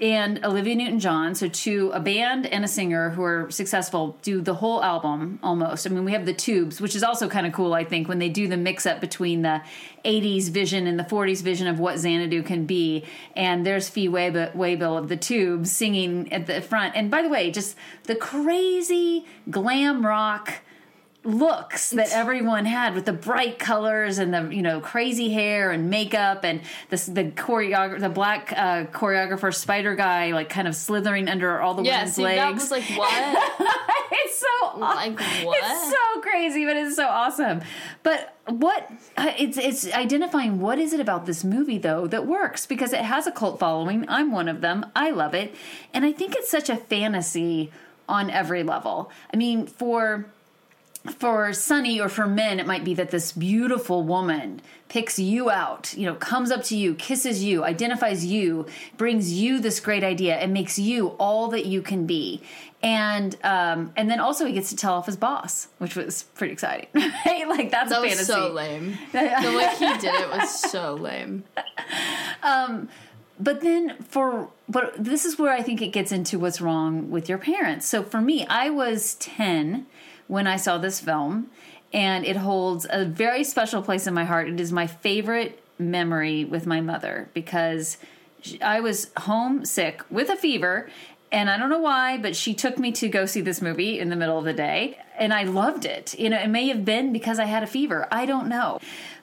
and 0.00 0.42
Olivia 0.44 0.74
Newton 0.74 0.98
John, 0.98 1.34
so 1.34 1.46
two 1.46 1.90
a 1.92 2.00
band 2.00 2.46
and 2.46 2.64
a 2.64 2.68
singer 2.68 3.10
who 3.10 3.22
are 3.22 3.50
successful, 3.50 4.16
do 4.22 4.40
the 4.40 4.54
whole 4.54 4.82
album 4.82 5.38
almost. 5.42 5.86
I 5.86 5.90
mean, 5.90 6.04
we 6.04 6.12
have 6.12 6.24
the 6.24 6.32
tubes, 6.32 6.80
which 6.80 6.96
is 6.96 7.02
also 7.02 7.28
kind 7.28 7.46
of 7.46 7.52
cool, 7.52 7.74
I 7.74 7.84
think, 7.84 8.08
when 8.08 8.18
they 8.18 8.30
do 8.30 8.48
the 8.48 8.56
mix 8.56 8.86
up 8.86 9.00
between 9.00 9.42
the 9.42 9.62
80s 10.04 10.48
vision 10.48 10.86
and 10.86 10.98
the 10.98 11.04
40s 11.04 11.42
vision 11.42 11.66
of 11.66 11.78
what 11.78 11.98
Xanadu 11.98 12.42
can 12.42 12.64
be. 12.64 13.04
And 13.36 13.66
there's 13.66 13.88
Fee 13.88 14.08
Waybill 14.08 14.98
of 14.98 15.08
the 15.08 15.16
tubes 15.16 15.70
singing 15.70 16.32
at 16.32 16.46
the 16.46 16.62
front. 16.62 16.96
And 16.96 17.10
by 17.10 17.20
the 17.22 17.28
way, 17.28 17.50
just 17.50 17.76
the 18.04 18.16
crazy 18.16 19.26
glam 19.50 20.06
rock 20.06 20.62
looks 21.22 21.90
that 21.90 22.10
everyone 22.12 22.64
had 22.64 22.94
with 22.94 23.04
the 23.04 23.12
bright 23.12 23.58
colors 23.58 24.18
and 24.18 24.32
the 24.32 24.54
you 24.54 24.62
know 24.62 24.80
crazy 24.80 25.30
hair 25.30 25.70
and 25.70 25.90
makeup 25.90 26.44
and 26.44 26.62
the 26.88 26.96
the 27.10 27.24
choreographer 27.24 28.00
the 28.00 28.08
black 28.08 28.52
uh, 28.56 28.84
choreographer 28.86 29.54
spider 29.54 29.94
guy 29.94 30.32
like 30.32 30.48
kind 30.48 30.66
of 30.66 30.74
slithering 30.74 31.28
under 31.28 31.60
all 31.60 31.74
the 31.74 31.82
yeah, 31.82 31.98
women's 31.98 32.14
see, 32.14 32.22
legs. 32.22 32.38
That 32.38 32.54
was 32.54 32.70
like 32.70 32.84
what? 32.96 34.10
it's 34.12 34.38
so 34.38 34.78
like 34.78 35.20
what? 35.44 35.58
It's 35.62 35.90
so 35.90 36.20
crazy, 36.22 36.64
but 36.64 36.76
it's 36.76 36.96
so 36.96 37.06
awesome. 37.06 37.60
But 38.02 38.34
what 38.46 38.90
uh, 39.18 39.32
it's 39.38 39.58
it's 39.58 39.92
identifying 39.92 40.58
what 40.58 40.78
is 40.78 40.94
it 40.94 41.00
about 41.00 41.26
this 41.26 41.44
movie 41.44 41.78
though 41.78 42.06
that 42.06 42.26
works 42.26 42.64
because 42.64 42.94
it 42.94 43.02
has 43.02 43.26
a 43.26 43.32
cult 43.32 43.58
following. 43.58 44.08
I'm 44.08 44.32
one 44.32 44.48
of 44.48 44.62
them. 44.62 44.86
I 44.96 45.10
love 45.10 45.34
it, 45.34 45.54
and 45.92 46.06
I 46.06 46.12
think 46.12 46.34
it's 46.34 46.50
such 46.50 46.70
a 46.70 46.76
fantasy 46.76 47.70
on 48.08 48.30
every 48.30 48.62
level. 48.62 49.10
I 49.32 49.36
mean, 49.36 49.66
for 49.66 50.26
for 51.18 51.52
Sonny 51.52 52.00
or 52.00 52.08
for 52.08 52.26
men, 52.26 52.60
it 52.60 52.66
might 52.66 52.84
be 52.84 52.94
that 52.94 53.10
this 53.10 53.32
beautiful 53.32 54.02
woman 54.02 54.60
picks 54.88 55.18
you 55.18 55.48
out, 55.48 55.94
you 55.96 56.04
know, 56.04 56.14
comes 56.14 56.50
up 56.50 56.62
to 56.64 56.76
you, 56.76 56.94
kisses 56.94 57.42
you, 57.42 57.64
identifies 57.64 58.24
you, 58.24 58.66
brings 58.98 59.32
you 59.32 59.60
this 59.60 59.80
great 59.80 60.04
idea, 60.04 60.36
and 60.36 60.52
makes 60.52 60.78
you 60.78 61.08
all 61.18 61.48
that 61.48 61.64
you 61.64 61.80
can 61.80 62.06
be. 62.06 62.42
And 62.82 63.36
um, 63.44 63.92
and 63.96 64.10
then 64.10 64.20
also 64.20 64.44
he 64.44 64.52
gets 64.52 64.70
to 64.70 64.76
tell 64.76 64.94
off 64.94 65.06
his 65.06 65.16
boss, 65.16 65.68
which 65.78 65.96
was 65.96 66.24
pretty 66.34 66.52
exciting. 66.52 66.88
right? 66.94 67.48
Like 67.48 67.70
that's 67.70 67.90
that 67.90 67.98
a 67.98 68.02
was 68.02 68.10
fantasy. 68.10 68.32
so 68.32 68.52
lame. 68.52 68.98
the 69.12 69.18
way 69.18 69.74
he 69.78 69.98
did 69.98 70.14
it 70.14 70.30
was 70.30 70.60
so 70.70 70.94
lame. 70.94 71.44
Um, 72.42 72.88
but 73.38 73.62
then 73.62 73.96
for 74.02 74.50
but 74.68 74.92
this 75.02 75.24
is 75.24 75.38
where 75.38 75.52
I 75.52 75.62
think 75.62 75.80
it 75.80 75.88
gets 75.88 76.12
into 76.12 76.38
what's 76.38 76.60
wrong 76.60 77.10
with 77.10 77.28
your 77.28 77.38
parents. 77.38 77.86
So 77.86 78.02
for 78.02 78.20
me, 78.20 78.46
I 78.46 78.70
was 78.70 79.14
ten 79.14 79.86
when 80.30 80.46
I 80.46 80.56
saw 80.56 80.78
this 80.78 81.00
film, 81.00 81.50
and 81.92 82.24
it 82.24 82.36
holds 82.36 82.86
a 82.88 83.04
very 83.04 83.42
special 83.42 83.82
place 83.82 84.06
in 84.06 84.14
my 84.14 84.22
heart. 84.22 84.48
It 84.48 84.60
is 84.60 84.70
my 84.70 84.86
favorite 84.86 85.60
memory 85.76 86.44
with 86.44 86.66
my 86.66 86.80
mother 86.80 87.28
because 87.34 87.98
I 88.62 88.78
was 88.78 89.10
homesick 89.16 90.02
with 90.08 90.30
a 90.30 90.36
fever. 90.36 90.88
And 91.32 91.50
I 91.50 91.58
don't 91.58 91.68
know 91.68 91.80
why, 91.80 92.16
but 92.16 92.34
she 92.34 92.54
took 92.54 92.78
me 92.78 92.92
to 92.92 93.08
go 93.08 93.26
see 93.26 93.40
this 93.40 93.60
movie 93.60 93.98
in 93.98 94.08
the 94.08 94.16
middle 94.16 94.38
of 94.38 94.44
the 94.44 94.52
day, 94.52 94.98
and 95.16 95.32
I 95.32 95.44
loved 95.44 95.84
it. 95.84 96.18
You 96.18 96.28
know, 96.28 96.38
it 96.38 96.48
may 96.48 96.68
have 96.68 96.84
been 96.84 97.12
because 97.12 97.38
I 97.38 97.44
had 97.44 97.62
a 97.62 97.68
fever. 97.68 98.08
I 98.10 98.26
don't 98.26 98.48
know. 98.48 98.80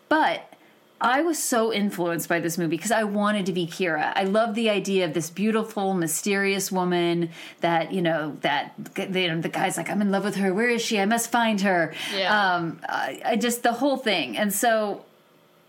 But 0.07 0.53
I 0.99 1.21
was 1.21 1.41
so 1.41 1.71
influenced 1.71 2.27
by 2.27 2.39
this 2.39 2.57
movie 2.57 2.75
because 2.75 2.91
I 2.91 3.03
wanted 3.03 3.45
to 3.47 3.53
be 3.53 3.67
Kira. 3.67 4.13
I 4.15 4.23
love 4.23 4.55
the 4.55 4.69
idea 4.71 5.05
of 5.05 5.13
this 5.13 5.29
beautiful, 5.29 5.93
mysterious 5.93 6.71
woman 6.71 7.29
that 7.61 7.91
you 7.91 8.01
know 8.01 8.37
that 8.41 8.73
you 8.95 9.27
know, 9.27 9.39
the 9.39 9.49
guy's 9.49 9.77
like, 9.77 9.89
I'm 9.91 10.01
in 10.01 10.11
love 10.11 10.23
with 10.23 10.35
her. 10.37 10.53
Where 10.53 10.69
is 10.69 10.81
she? 10.81 10.99
I 10.99 11.05
must 11.05 11.31
find 11.31 11.61
her. 11.61 11.93
Yeah. 12.15 12.55
Um, 12.55 12.79
I, 12.89 13.21
I 13.23 13.35
just 13.35 13.61
the 13.63 13.73
whole 13.73 13.97
thing, 13.97 14.37
and 14.37 14.53
so. 14.53 15.03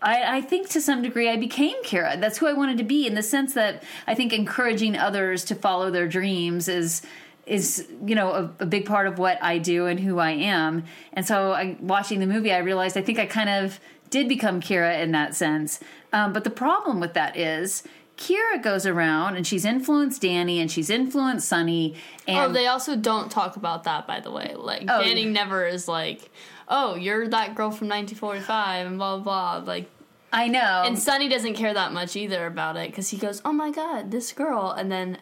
I, 0.01 0.37
I 0.37 0.41
think 0.41 0.69
to 0.69 0.79
some 0.79 1.01
degree 1.01 1.29
I 1.29 1.35
became 1.35 1.83
Kira. 1.83 2.21
That's 2.21 2.37
who 2.37 2.47
I 2.47 2.53
wanted 2.53 2.77
to 2.77 2.85
be 2.85 3.05
in 3.05 3.15
the 3.15 3.21
sense 3.21 3.53
that 3.55 3.83
I 4.07 4.15
think 4.15 4.31
encouraging 4.31 4.95
others 4.95 5.43
to 5.43 5.55
follow 5.55 5.91
their 5.91 6.07
dreams 6.07 6.69
is 6.69 7.01
is 7.45 7.85
you 8.05 8.15
know 8.15 8.31
a, 8.31 8.63
a, 8.63 8.65
big 8.65 8.85
part 8.85 9.07
of 9.07 9.19
what 9.19 9.43
I 9.43 9.57
do 9.57 9.87
and 9.87 9.99
who 9.99 10.19
I 10.19 10.31
am. 10.31 10.85
And 11.11 11.27
so, 11.27 11.51
I, 11.51 11.75
watching 11.81 12.21
the 12.21 12.27
movie, 12.27 12.53
I 12.53 12.59
realized 12.59 12.95
I 12.95 13.01
think 13.01 13.19
I 13.19 13.25
kind 13.25 13.49
of 13.49 13.77
did 14.09 14.27
become 14.27 14.61
Kira 14.61 15.01
in 15.01 15.11
that 15.11 15.35
sense. 15.35 15.79
Um, 16.11 16.33
but 16.33 16.43
the 16.43 16.49
problem 16.49 16.99
with 16.99 17.13
that 17.13 17.37
is 17.37 17.83
Kira 18.17 18.61
goes 18.61 18.85
around 18.85 19.37
and 19.37 19.47
she's 19.47 19.63
influenced 19.63 20.21
Danny 20.21 20.59
and 20.59 20.69
she's 20.69 20.89
influenced 20.89 21.47
Sonny. 21.47 21.95
And 22.27 22.51
oh, 22.51 22.53
they 22.53 22.67
also 22.67 22.95
don't 22.95 23.31
talk 23.31 23.55
about 23.55 23.85
that, 23.85 24.07
by 24.07 24.19
the 24.19 24.31
way. 24.31 24.55
Like 24.57 24.83
oh, 24.89 25.01
Danny 25.01 25.23
yeah. 25.23 25.31
never 25.31 25.65
is 25.65 25.87
like, 25.87 26.29
"Oh, 26.67 26.95
you're 26.95 27.27
that 27.29 27.55
girl 27.55 27.71
from 27.71 27.87
1945," 27.87 28.87
and 28.87 28.97
blah 28.97 29.17
blah. 29.17 29.61
blah. 29.61 29.73
Like 29.73 29.89
I 30.33 30.47
know. 30.47 30.83
And 30.85 30.99
Sonny 30.99 31.29
doesn't 31.29 31.53
care 31.53 31.73
that 31.73 31.93
much 31.93 32.15
either 32.15 32.45
about 32.45 32.75
it 32.75 32.89
because 32.91 33.09
he 33.09 33.17
goes, 33.17 33.41
"Oh 33.45 33.53
my 33.53 33.71
god, 33.71 34.11
this 34.11 34.33
girl," 34.33 34.71
and 34.71 34.91
then 34.91 35.19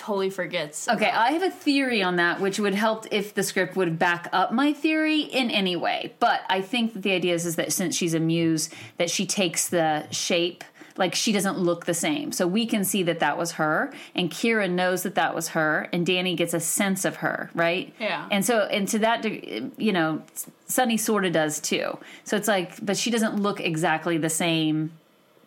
totally 0.00 0.30
forgets. 0.30 0.88
Okay, 0.88 1.10
I 1.10 1.32
have 1.32 1.42
a 1.42 1.50
theory 1.50 2.02
on 2.02 2.16
that, 2.16 2.40
which 2.40 2.58
would 2.58 2.74
help 2.74 3.06
if 3.10 3.34
the 3.34 3.42
script 3.42 3.76
would 3.76 3.98
back 3.98 4.28
up 4.32 4.52
my 4.52 4.72
theory 4.72 5.20
in 5.20 5.50
any 5.50 5.76
way. 5.76 6.14
But 6.18 6.40
I 6.48 6.62
think 6.62 6.94
that 6.94 7.02
the 7.02 7.12
idea 7.12 7.34
is, 7.34 7.44
is 7.44 7.56
that 7.56 7.72
since 7.72 7.94
she's 7.94 8.14
a 8.14 8.20
muse, 8.20 8.70
that 8.96 9.10
she 9.10 9.26
takes 9.26 9.68
the 9.68 10.10
shape 10.10 10.64
like 10.96 11.14
she 11.14 11.32
doesn't 11.32 11.58
look 11.58 11.86
the 11.86 11.94
same. 11.94 12.32
So 12.32 12.46
we 12.46 12.66
can 12.66 12.84
see 12.84 13.02
that 13.04 13.20
that 13.20 13.38
was 13.38 13.52
her, 13.52 13.92
and 14.14 14.30
Kira 14.30 14.70
knows 14.70 15.02
that 15.04 15.14
that 15.14 15.34
was 15.34 15.48
her, 15.48 15.88
and 15.92 16.04
Danny 16.04 16.34
gets 16.34 16.52
a 16.52 16.60
sense 16.60 17.04
of 17.04 17.16
her, 17.16 17.50
right? 17.54 17.94
Yeah. 17.98 18.28
And 18.30 18.44
so, 18.44 18.60
and 18.62 18.86
to 18.88 18.98
that, 18.98 19.24
you 19.24 19.92
know, 19.92 20.22
Sonny 20.66 20.96
sort 20.96 21.24
of 21.24 21.32
does 21.32 21.60
too. 21.60 21.98
So 22.24 22.36
it's 22.36 22.48
like, 22.48 22.84
but 22.84 22.96
she 22.96 23.10
doesn't 23.10 23.36
look 23.40 23.60
exactly 23.60 24.18
the 24.18 24.30
same 24.30 24.92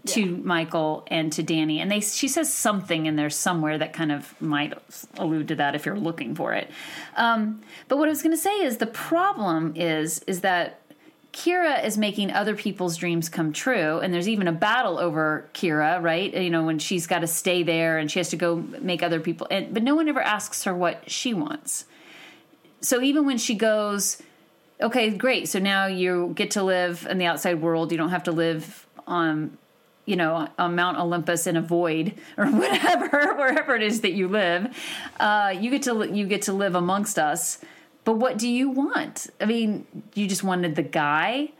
to 0.05 0.21
yeah. 0.21 0.37
Michael 0.43 1.05
and 1.07 1.31
to 1.33 1.43
Danny, 1.43 1.79
and 1.79 1.89
they 1.89 2.01
she 2.01 2.27
says 2.27 2.53
something 2.53 3.05
in 3.05 3.15
there 3.15 3.29
somewhere 3.29 3.77
that 3.77 3.93
kind 3.93 4.11
of 4.11 4.39
might 4.41 4.73
allude 5.17 5.47
to 5.49 5.55
that 5.55 5.75
if 5.75 5.85
you're 5.85 5.97
looking 5.97 6.35
for 6.35 6.53
it. 6.53 6.69
Um, 7.15 7.61
but 7.87 7.97
what 7.97 8.07
I 8.07 8.09
was 8.09 8.21
going 8.21 8.35
to 8.35 8.41
say 8.41 8.55
is 8.61 8.77
the 8.77 8.87
problem 8.87 9.73
is 9.75 10.19
is 10.27 10.41
that 10.41 10.81
Kira 11.33 11.83
is 11.83 11.97
making 11.97 12.31
other 12.31 12.55
people's 12.55 12.95
dreams 12.95 13.27
come 13.27 13.53
true, 13.53 13.99
and 13.99 14.13
there's 14.13 14.29
even 14.29 14.47
a 14.47 14.51
battle 14.51 14.99
over 14.99 15.49
Kira, 15.53 16.01
right? 16.01 16.33
You 16.33 16.49
know, 16.51 16.63
when 16.63 16.79
she's 16.79 17.07
got 17.07 17.19
to 17.19 17.27
stay 17.27 17.63
there 17.63 17.97
and 17.97 18.09
she 18.09 18.19
has 18.19 18.29
to 18.29 18.37
go 18.37 18.57
make 18.57 19.01
other 19.01 19.19
people, 19.19 19.47
and, 19.49 19.73
but 19.73 19.81
no 19.83 19.95
one 19.95 20.07
ever 20.07 20.21
asks 20.21 20.63
her 20.65 20.75
what 20.75 21.09
she 21.09 21.33
wants. 21.33 21.85
So 22.81 23.01
even 23.01 23.25
when 23.25 23.37
she 23.37 23.55
goes, 23.55 24.21
okay, 24.79 25.09
great, 25.09 25.47
so 25.47 25.57
now 25.57 25.87
you 25.87 26.33
get 26.35 26.51
to 26.51 26.63
live 26.63 27.07
in 27.09 27.17
the 27.17 27.25
outside 27.25 27.61
world, 27.61 27.91
you 27.91 27.97
don't 27.97 28.09
have 28.09 28.23
to 28.23 28.31
live 28.31 28.85
on 29.07 29.57
you 30.05 30.15
know, 30.15 30.47
on 30.59 30.75
Mount 30.75 30.97
Olympus 30.97 31.47
in 31.47 31.55
a 31.55 31.61
void 31.61 32.13
or 32.37 32.47
whatever, 32.47 33.33
wherever 33.37 33.75
it 33.75 33.83
is 33.83 34.01
that 34.01 34.13
you 34.13 34.27
live, 34.27 34.75
uh, 35.19 35.53
you 35.57 35.69
get 35.69 35.83
to 35.83 36.09
you 36.11 36.25
get 36.25 36.43
to 36.43 36.53
live 36.53 36.75
amongst 36.75 37.17
us. 37.17 37.59
But 38.03 38.17
what 38.17 38.37
do 38.37 38.49
you 38.49 38.69
want? 38.69 39.27
I 39.39 39.45
mean, 39.45 39.87
you 40.13 40.27
just 40.27 40.43
wanted 40.43 40.75
the 40.75 40.83
guy. 40.83 41.51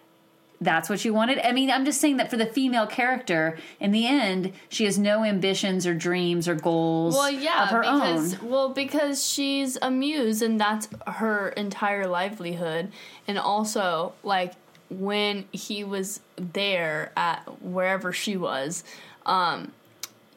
That's 0.59 0.89
what 0.89 1.03
you 1.03 1.13
wanted. 1.13 1.39
I 1.39 1.51
mean, 1.51 1.69
I'm 1.69 1.83
just 1.83 1.99
saying 1.99 2.17
that 2.17 2.29
for 2.29 2.37
the 2.37 2.45
female 2.45 2.87
character, 2.87 3.57
in 3.81 3.91
the 3.91 4.07
end, 4.07 4.53
she 4.69 4.85
has 4.85 4.97
no 4.97 5.23
ambitions 5.23 5.85
or 5.85 5.93
dreams 5.93 6.47
or 6.47 6.55
goals. 6.55 7.15
Well, 7.15 7.29
yeah, 7.29 7.63
of 7.63 7.69
her 7.69 7.81
because 7.81 8.41
own. 8.41 8.49
well, 8.49 8.69
because 8.69 9.25
she's 9.25 9.77
a 9.81 9.91
muse, 9.91 10.41
and 10.41 10.59
that's 10.59 10.87
her 11.07 11.49
entire 11.49 12.07
livelihood, 12.07 12.91
and 13.27 13.37
also 13.37 14.13
like 14.23 14.53
when 14.99 15.45
he 15.51 15.83
was 15.83 16.19
there 16.35 17.11
at 17.15 17.61
wherever 17.61 18.11
she 18.11 18.37
was, 18.37 18.83
um, 19.25 19.71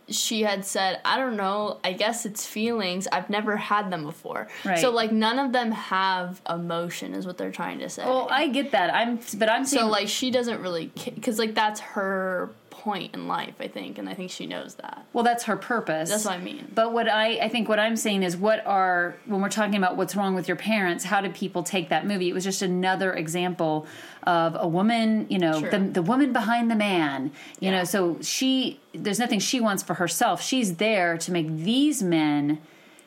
she 0.08 0.42
had 0.42 0.64
said, 0.64 1.00
I 1.04 1.16
don't 1.18 1.36
know, 1.36 1.78
I 1.82 1.92
guess 1.92 2.26
it's 2.26 2.46
feelings. 2.46 3.08
I've 3.10 3.28
never 3.28 3.56
had 3.56 3.90
them 3.90 4.04
before. 4.04 4.48
Right. 4.64 4.78
So 4.78 4.90
like 4.90 5.12
none 5.12 5.38
of 5.38 5.52
them 5.52 5.72
have 5.72 6.40
emotion 6.48 7.14
is 7.14 7.26
what 7.26 7.38
they're 7.38 7.50
trying 7.50 7.80
to 7.80 7.88
say. 7.88 8.04
Well, 8.04 8.28
I 8.30 8.48
get 8.48 8.70
that. 8.72 8.94
I'm 8.94 9.18
but 9.36 9.48
I'm 9.48 9.64
saying, 9.64 9.82
So 9.84 9.88
like 9.88 10.08
she 10.08 10.30
doesn't 10.30 10.60
really 10.60 10.92
cuz 11.22 11.38
like 11.38 11.54
that's 11.54 11.80
her 11.80 12.50
point 12.86 13.12
in 13.16 13.26
life, 13.26 13.54
I 13.58 13.66
think, 13.66 13.98
and 13.98 14.08
I 14.08 14.14
think 14.14 14.30
she 14.30 14.46
knows 14.46 14.76
that. 14.76 15.04
Well, 15.12 15.24
that's 15.24 15.42
her 15.44 15.56
purpose. 15.56 16.08
That's 16.08 16.24
what 16.24 16.34
I 16.34 16.38
mean. 16.38 16.70
But 16.72 16.92
what 16.92 17.08
I 17.08 17.36
I 17.38 17.48
think 17.48 17.68
what 17.68 17.80
I'm 17.80 17.96
saying 17.96 18.22
is 18.22 18.36
what 18.36 18.64
are 18.64 19.16
when 19.26 19.40
we're 19.40 19.48
talking 19.48 19.74
about 19.74 19.96
what's 19.96 20.14
wrong 20.14 20.36
with 20.36 20.46
your 20.46 20.56
parents, 20.56 21.02
how 21.02 21.20
did 21.20 21.34
people 21.34 21.64
take 21.64 21.88
that 21.88 22.06
movie? 22.06 22.28
It 22.28 22.32
was 22.32 22.44
just 22.44 22.62
another 22.62 23.12
example 23.12 23.88
of 24.22 24.56
a 24.56 24.68
woman, 24.68 25.26
you 25.28 25.40
know, 25.40 25.58
the 25.58 25.80
the 25.80 26.00
woman 26.00 26.32
behind 26.32 26.70
the 26.70 26.76
man. 26.76 27.32
You 27.58 27.70
yeah. 27.70 27.78
know, 27.78 27.84
so 27.84 28.18
she 28.20 28.78
there's 28.94 29.18
nothing 29.18 29.40
she 29.40 29.58
wants 29.58 29.82
for 29.82 29.94
herself. 29.94 30.40
She's 30.40 30.76
there 30.76 31.18
to 31.18 31.32
make 31.32 31.48
these 31.48 32.04
men 32.04 32.60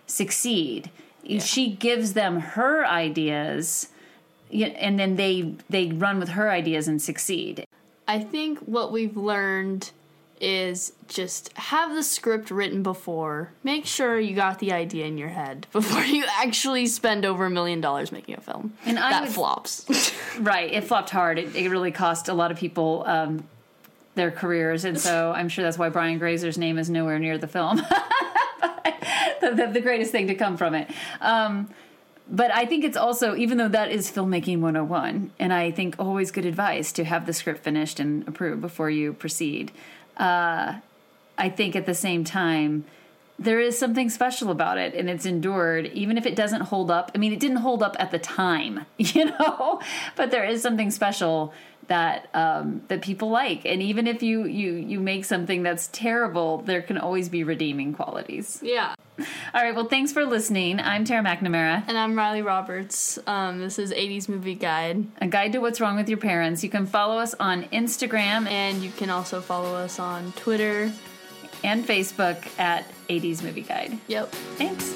succeed. 0.08 0.92
Yeah. 1.24 1.40
She 1.40 1.72
gives 1.72 2.14
them 2.14 2.42
her 2.42 2.86
ideas 2.86 3.88
and 4.52 5.00
then 5.00 5.16
they 5.16 5.54
they 5.70 5.88
run 5.88 6.20
with 6.20 6.30
her 6.30 6.52
ideas 6.52 6.90
and 6.90 7.02
succeed. 7.02 7.66
I 8.10 8.18
think 8.18 8.58
what 8.62 8.92
we've 8.92 9.16
learned 9.16 9.92
is 10.42 10.94
just 11.08 11.56
have 11.56 11.94
the 11.94 12.02
script 12.02 12.50
written 12.50 12.82
before. 12.82 13.52
Make 13.64 13.86
sure 13.86 14.20
you 14.20 14.34
got 14.34 14.58
the 14.58 14.74
idea 14.74 15.06
in 15.06 15.20
your 15.20 15.30
head 15.30 15.68
before 15.72 16.02
you 16.02 16.26
actually 16.28 16.88
spend 16.88 17.24
over 17.24 17.46
a 17.46 17.52
million 17.52 17.82
dollars 17.82 18.12
making 18.12 18.34
a 18.34 18.42
film. 18.42 18.74
And 18.84 18.98
I 18.98 19.12
that 19.12 19.24
would, 19.26 19.32
flops. 19.32 20.12
right, 20.40 20.74
it 20.74 20.86
flopped 20.86 21.12
hard. 21.12 21.38
It, 21.38 21.56
it, 21.56 21.70
really 21.70 21.92
cost 21.92 22.30
a 22.30 22.34
lot 22.34 22.50
of 22.50 22.58
people 22.58 23.04
um, 23.06 23.44
their 24.16 24.32
careers, 24.32 24.86
and 24.86 25.00
so 25.00 25.32
I'm 25.32 25.48
sure 25.48 25.64
that's 25.64 25.78
why 25.78 25.90
Brian 25.90 26.18
Grazer's 26.18 26.58
name 26.58 26.80
is 26.80 26.90
nowhere 26.90 27.20
near 27.20 27.38
the 27.38 27.48
film. 27.48 27.78
the, 29.42 29.52
the, 29.54 29.70
the, 29.72 29.82
greatest 29.82 30.12
thing 30.12 30.26
to 30.28 30.36
come 30.36 30.58
from 30.58 30.74
it. 30.74 30.90
Um, 31.22 31.70
but 32.30 32.54
I 32.54 32.66
think 32.66 32.84
it's 32.84 32.98
also, 32.98 33.36
even 33.36 33.58
though 33.58 33.68
that 33.70 33.92
is 33.92 34.12
filmmaking 34.12 34.60
101, 34.60 35.32
and 35.40 35.54
I 35.54 35.72
think 35.72 35.96
always 35.98 36.32
good 36.32 36.46
advice 36.46 36.92
to 36.94 37.04
have 37.04 37.26
the 37.26 37.34
script 37.34 37.64
finished 37.64 38.00
and 38.00 38.28
approved 38.28 38.62
before 38.62 38.90
you 38.90 39.14
proceed. 39.14 39.72
Uh, 40.18 40.76
I 41.38 41.50
think 41.50 41.76
at 41.76 41.86
the 41.86 41.96
same 41.96 42.24
time, 42.24 42.86
there 43.40 43.62
is 43.62 43.80
something 43.80 44.10
special 44.10 44.52
about 44.52 44.78
it 44.78 44.94
and 44.94 45.10
it's 45.10 45.26
endured 45.26 45.86
even 45.88 46.18
if 46.18 46.26
it 46.26 46.36
doesn't 46.36 46.62
hold 46.62 46.92
up 46.92 47.10
i 47.16 47.18
mean 47.18 47.32
it 47.32 47.40
didn't 47.40 47.58
hold 47.58 47.82
up 47.82 47.96
at 47.98 48.12
the 48.12 48.20
time 48.20 48.86
you 48.98 49.26
know 49.26 49.80
but 50.18 50.30
there 50.30 50.44
is 50.44 50.62
something 50.62 50.92
special 50.92 51.54
that 51.90 52.30
um, 52.34 52.82
that 52.88 53.02
people 53.02 53.30
like 53.30 53.66
and 53.66 53.82
even 53.82 54.08
if 54.08 54.24
you 54.24 54.46
you 54.46 54.74
you 54.74 55.00
make 55.00 55.26
something 55.26 55.62
that's 55.64 55.88
terrible 55.88 56.60
there 56.60 56.82
can 56.82 56.98
always 56.98 57.30
be 57.30 57.44
redeeming 57.44 57.94
qualities 57.94 58.60
yeah 58.64 58.96
all 59.54 59.64
right. 59.64 59.76
Well, 59.76 59.86
thanks 59.86 60.12
for 60.14 60.26
listening. 60.26 60.80
I'm 60.80 61.04
Tara 61.06 61.24
McNamara. 61.24 61.84
And 61.88 61.98
I'm 61.98 62.18
Riley 62.18 62.42
Roberts. 62.42 63.20
Um, 63.28 63.60
this 63.60 63.80
is 63.80 63.92
80s 63.92 64.30
Movie 64.30 64.56
Guide. 64.56 65.06
A 65.22 65.28
guide 65.28 65.52
to 65.54 65.60
what's 65.60 65.82
wrong 65.82 65.98
with 65.98 66.08
your 66.10 66.18
parents. 66.18 66.64
You 66.64 66.70
can 66.70 66.86
follow 66.86 67.18
us 67.18 67.34
on 67.40 67.64
Instagram. 67.66 68.48
And 68.50 68.82
you 68.82 68.92
can 68.92 69.10
also 69.10 69.42
follow 69.42 69.76
us 69.76 70.00
on 70.00 70.32
Twitter. 70.34 70.92
And 71.64 71.86
Facebook 71.86 72.48
at 72.60 72.86
80s 73.10 73.44
Movie 73.44 73.64
Guide. 73.64 73.98
Yep. 74.08 74.32
Thanks. 74.32 74.96